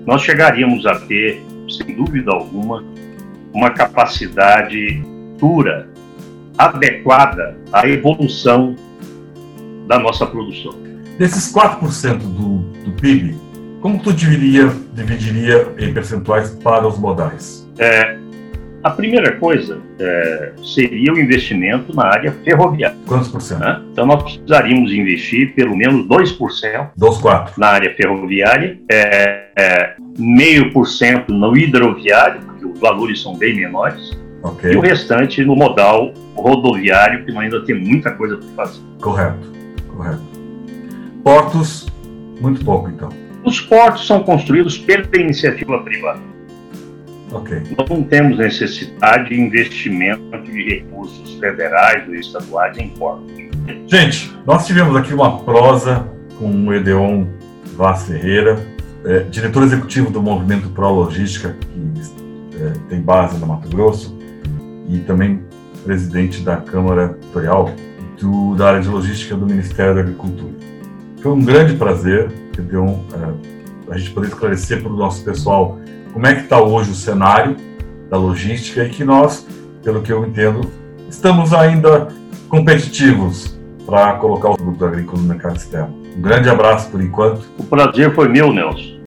nós 0.05 0.21
chegaríamos 0.21 0.85
a 0.85 0.99
ter, 0.99 1.41
sem 1.69 1.95
dúvida 1.95 2.31
alguma, 2.31 2.83
uma 3.53 3.69
capacidade 3.71 5.01
dura, 5.37 5.87
adequada 6.57 7.57
à 7.71 7.87
evolução 7.87 8.75
da 9.87 9.97
nossa 9.99 10.25
produção. 10.25 10.73
Desses 11.17 11.53
4% 11.53 12.17
do, 12.17 12.59
do 12.83 12.91
PIB, 12.99 13.35
como 13.81 13.99
tu 13.99 14.11
dividiria, 14.11 14.71
dividiria 14.93 15.67
em 15.77 15.93
percentuais 15.93 16.49
para 16.63 16.87
os 16.87 16.97
modais? 16.97 17.67
É, 17.77 18.18
A 18.81 18.91
primeira 18.91 19.35
coisa 19.35 19.81
é, 19.99 20.53
seria 20.63 21.11
o 21.11 21.19
investimento 21.19 21.93
na 21.93 22.05
área 22.05 22.31
ferroviária. 22.45 22.95
Quantos 23.05 23.27
por 23.27 23.41
cento? 23.41 23.59
Né? 23.59 23.81
Então, 23.91 24.05
nós 24.05 24.23
precisaríamos 24.23 24.93
investir 24.93 25.53
pelo 25.53 25.75
menos 25.75 26.07
2%. 26.07 26.91
Dos 26.95 27.17
quatro. 27.17 27.59
Na 27.59 27.67
área 27.67 27.93
ferroviária, 27.93 28.79
é, 28.89 29.47
é, 29.57 29.95
meio 30.17 30.71
por 30.71 30.87
cento 30.87 31.33
no 31.33 31.57
hidroviário, 31.57 32.41
porque 32.41 32.65
os 32.65 32.79
valores 32.79 33.21
são 33.21 33.37
bem 33.37 33.53
menores. 33.53 34.17
Okay. 34.43 34.71
E 34.71 34.77
o 34.77 34.79
restante 34.79 35.43
no 35.43 35.57
modal 35.57 36.13
rodoviário, 36.33 37.25
que 37.25 37.37
ainda 37.37 37.61
tem 37.65 37.75
muita 37.75 38.11
coisa 38.11 38.37
para 38.37 38.65
fazer. 38.65 38.79
Correto, 39.01 39.51
correto. 39.93 40.21
Portos, 41.21 41.87
muito 42.39 42.63
pouco, 42.63 42.89
então. 42.89 43.09
Os 43.43 43.59
portos 43.59 44.07
são 44.07 44.23
construídos 44.23 44.77
pela 44.77 45.05
iniciativa 45.15 45.79
privada. 45.83 46.21
Okay. 47.31 47.61
Nós 47.77 47.89
não 47.89 48.03
temos 48.03 48.37
necessidade 48.37 49.29
de 49.29 49.39
investimento 49.39 50.41
de 50.41 50.63
recursos 50.63 51.35
federais 51.39 52.07
ou 52.07 52.15
estaduais 52.15 52.77
em 52.77 52.89
portos. 52.89 53.31
Gente, 53.87 54.33
nós 54.45 54.65
tivemos 54.65 54.95
aqui 54.95 55.13
uma 55.13 55.39
prosa 55.39 56.07
com 56.37 56.49
o 56.67 56.73
Edeon 56.73 57.25
Vaz 57.75 58.07
Ferreira, 58.07 58.59
é, 59.05 59.19
diretor 59.19 59.63
executivo 59.63 60.09
do 60.09 60.21
Movimento 60.21 60.69
Pro 60.69 60.89
Logística, 60.89 61.55
que 61.59 62.59
é, 62.61 62.73
tem 62.89 63.01
base 63.01 63.37
no 63.37 63.45
Mato 63.45 63.69
Grosso, 63.69 64.17
e 64.87 64.99
também 64.99 65.41
presidente 65.83 66.41
da 66.41 66.57
Câmara 66.57 67.15
Editorial 67.21 67.71
do, 68.19 68.55
da 68.55 68.67
área 68.67 68.81
de 68.81 68.87
logística 68.87 69.35
do 69.35 69.45
Ministério 69.45 69.95
da 69.95 70.01
Agricultura. 70.01 70.53
Foi 71.21 71.31
um 71.31 71.43
grande 71.43 71.75
prazer, 71.75 72.31
Edeon, 72.57 72.99
é, 73.13 73.93
a 73.93 73.97
gente 73.97 74.11
poder 74.11 74.27
esclarecer 74.27 74.81
para 74.81 74.91
o 74.91 74.95
nosso 74.95 75.23
pessoal 75.23 75.79
como 76.13 76.27
é 76.27 76.35
que 76.35 76.41
está 76.41 76.61
hoje 76.61 76.91
o 76.91 76.95
cenário 76.95 77.55
da 78.09 78.17
logística 78.17 78.83
e 78.83 78.89
que 78.89 79.03
nós, 79.03 79.45
pelo 79.83 80.01
que 80.01 80.11
eu 80.11 80.25
entendo, 80.25 80.69
estamos 81.09 81.53
ainda 81.53 82.07
competitivos 82.47 83.57
para 83.85 84.13
colocar 84.13 84.49
o 84.49 84.55
produto 84.55 84.85
agrícola 84.85 85.21
no 85.21 85.27
mercado 85.27 85.55
externo. 85.55 85.95
Um 86.17 86.21
grande 86.21 86.49
abraço 86.49 86.89
por 86.89 87.01
enquanto. 87.01 87.47
O 87.57 87.63
prazer 87.63 88.13
foi 88.13 88.27
meu, 88.27 88.51
Nelson. 88.51 88.98